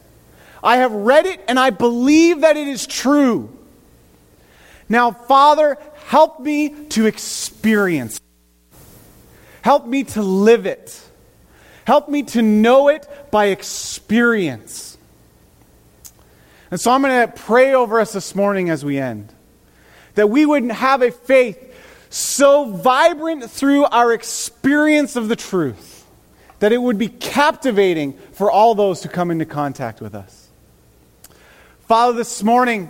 I 0.63 0.77
have 0.77 0.91
read 0.91 1.25
it 1.25 1.41
and 1.47 1.59
I 1.59 1.69
believe 1.69 2.41
that 2.41 2.57
it 2.57 2.67
is 2.67 2.85
true. 2.85 3.51
Now, 4.89 5.11
Father, 5.11 5.77
help 6.07 6.39
me 6.39 6.69
to 6.89 7.05
experience. 7.05 8.19
Help 9.61 9.87
me 9.87 10.03
to 10.03 10.21
live 10.21 10.65
it. 10.65 11.01
Help 11.85 12.09
me 12.09 12.23
to 12.23 12.41
know 12.41 12.89
it 12.89 13.07
by 13.31 13.45
experience. 13.47 14.94
And 16.75 16.81
so 16.81 16.91
I'm 16.91 17.01
going 17.01 17.25
to 17.25 17.33
pray 17.33 17.73
over 17.73 18.01
us 18.01 18.11
this 18.11 18.35
morning 18.35 18.69
as 18.69 18.83
we 18.83 18.97
end 18.97 19.31
that 20.15 20.29
we 20.29 20.45
would 20.45 20.69
have 20.71 21.01
a 21.01 21.09
faith 21.09 21.73
so 22.09 22.65
vibrant 22.69 23.49
through 23.49 23.85
our 23.85 24.11
experience 24.11 25.15
of 25.15 25.29
the 25.29 25.37
truth 25.37 26.05
that 26.59 26.73
it 26.73 26.77
would 26.77 26.97
be 26.97 27.07
captivating 27.07 28.11
for 28.33 28.51
all 28.51 28.75
those 28.75 29.01
who 29.01 29.07
come 29.07 29.31
into 29.31 29.45
contact 29.45 30.01
with 30.01 30.13
us. 30.13 30.49
Father, 31.87 32.11
this 32.11 32.43
morning, 32.43 32.89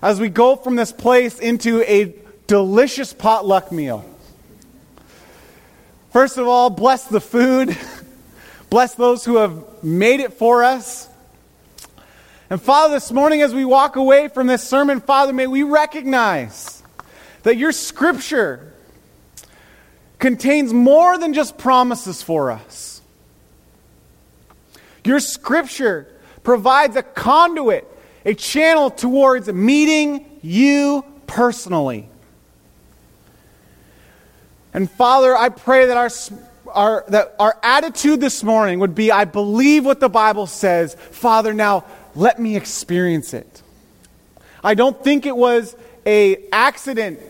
as 0.00 0.18
we 0.18 0.30
go 0.30 0.56
from 0.56 0.76
this 0.76 0.90
place 0.90 1.38
into 1.38 1.82
a 1.82 2.14
delicious 2.46 3.12
potluck 3.12 3.70
meal, 3.70 4.06
first 6.14 6.38
of 6.38 6.48
all, 6.48 6.70
bless 6.70 7.04
the 7.04 7.20
food, 7.20 7.76
bless 8.70 8.94
those 8.94 9.22
who 9.26 9.36
have 9.36 9.84
made 9.84 10.20
it 10.20 10.32
for 10.32 10.64
us. 10.64 11.10
And 12.50 12.60
Father, 12.60 12.94
this 12.94 13.12
morning 13.12 13.42
as 13.42 13.54
we 13.54 13.66
walk 13.66 13.96
away 13.96 14.28
from 14.28 14.46
this 14.46 14.66
sermon, 14.66 15.00
Father, 15.00 15.34
may 15.34 15.46
we 15.46 15.64
recognize 15.64 16.82
that 17.42 17.58
your 17.58 17.72
scripture 17.72 18.72
contains 20.18 20.72
more 20.72 21.18
than 21.18 21.34
just 21.34 21.58
promises 21.58 22.22
for 22.22 22.50
us. 22.50 23.02
Your 25.04 25.20
scripture 25.20 26.08
provides 26.42 26.96
a 26.96 27.02
conduit, 27.02 27.86
a 28.24 28.32
channel 28.32 28.90
towards 28.90 29.52
meeting 29.52 30.38
you 30.42 31.04
personally. 31.26 32.08
And 34.72 34.90
Father, 34.90 35.36
I 35.36 35.50
pray 35.50 35.86
that 35.86 35.96
our, 35.96 36.10
our, 36.72 37.04
that 37.08 37.36
our 37.38 37.58
attitude 37.62 38.20
this 38.20 38.42
morning 38.42 38.80
would 38.80 38.94
be 38.94 39.12
I 39.12 39.24
believe 39.24 39.84
what 39.84 40.00
the 40.00 40.08
Bible 40.08 40.46
says. 40.46 40.94
Father, 40.94 41.52
now 41.52 41.84
let 42.18 42.40
me 42.40 42.56
experience 42.56 43.32
it. 43.32 43.62
I 44.62 44.74
don't 44.74 45.02
think 45.04 45.24
it 45.24 45.36
was 45.36 45.76
a 46.04 46.44
accident 46.52 47.20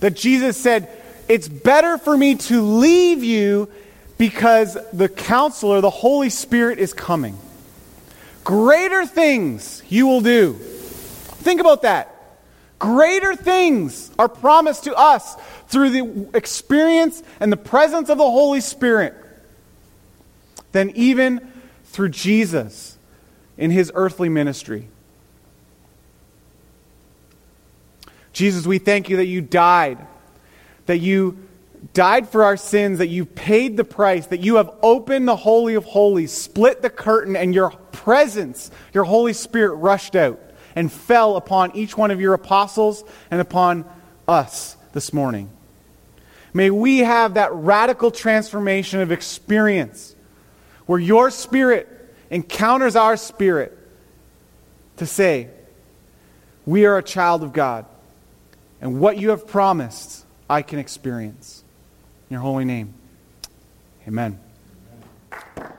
that 0.00 0.14
Jesus 0.14 0.56
said, 0.56 0.88
"It's 1.28 1.48
better 1.48 1.98
for 1.98 2.16
me 2.16 2.36
to 2.36 2.62
leave 2.62 3.24
you 3.24 3.68
because 4.18 4.78
the 4.92 5.08
counselor, 5.08 5.80
the 5.80 5.90
Holy 5.90 6.30
Spirit 6.30 6.78
is 6.78 6.94
coming. 6.94 7.36
Greater 8.44 9.04
things 9.04 9.82
you 9.88 10.06
will 10.06 10.20
do." 10.20 10.54
Think 11.42 11.60
about 11.60 11.82
that. 11.82 12.12
Greater 12.78 13.34
things 13.34 14.10
are 14.18 14.28
promised 14.28 14.84
to 14.84 14.94
us 14.94 15.34
through 15.68 15.90
the 15.90 16.28
experience 16.34 17.22
and 17.40 17.50
the 17.50 17.56
presence 17.56 18.08
of 18.08 18.18
the 18.18 18.30
Holy 18.30 18.60
Spirit 18.60 19.14
than 20.70 20.90
even 20.90 21.40
through 21.86 22.10
Jesus 22.10 22.95
in 23.58 23.70
his 23.70 23.90
earthly 23.94 24.28
ministry. 24.28 24.88
Jesus, 28.32 28.66
we 28.66 28.78
thank 28.78 29.08
you 29.08 29.16
that 29.16 29.26
you 29.26 29.40
died, 29.40 30.06
that 30.84 30.98
you 30.98 31.38
died 31.94 32.28
for 32.28 32.44
our 32.44 32.56
sins, 32.56 32.98
that 32.98 33.08
you 33.08 33.24
paid 33.24 33.76
the 33.76 33.84
price, 33.84 34.26
that 34.26 34.40
you 34.40 34.56
have 34.56 34.70
opened 34.82 35.26
the 35.26 35.36
Holy 35.36 35.74
of 35.74 35.84
Holies, 35.84 36.32
split 36.32 36.82
the 36.82 36.90
curtain, 36.90 37.34
and 37.34 37.54
your 37.54 37.70
presence, 37.92 38.70
your 38.92 39.04
Holy 39.04 39.32
Spirit, 39.32 39.76
rushed 39.76 40.14
out 40.14 40.38
and 40.74 40.92
fell 40.92 41.36
upon 41.36 41.74
each 41.74 41.96
one 41.96 42.10
of 42.10 42.20
your 42.20 42.34
apostles 42.34 43.04
and 43.30 43.40
upon 43.40 43.86
us 44.28 44.76
this 44.92 45.12
morning. 45.12 45.50
May 46.52 46.70
we 46.70 46.98
have 46.98 47.34
that 47.34 47.52
radical 47.52 48.10
transformation 48.10 49.00
of 49.00 49.12
experience 49.12 50.14
where 50.84 51.00
your 51.00 51.30
Spirit 51.30 51.88
encounters 52.30 52.96
our 52.96 53.16
spirit 53.16 53.76
to 54.96 55.06
say, 55.06 55.48
We 56.64 56.86
are 56.86 56.98
a 56.98 57.02
child 57.02 57.42
of 57.42 57.52
God, 57.52 57.86
and 58.80 59.00
what 59.00 59.18
you 59.18 59.30
have 59.30 59.46
promised, 59.46 60.24
I 60.48 60.62
can 60.62 60.78
experience. 60.78 61.64
In 62.28 62.34
your 62.34 62.42
holy 62.42 62.64
name, 62.64 62.94
amen. 64.06 64.38
amen. 65.58 65.72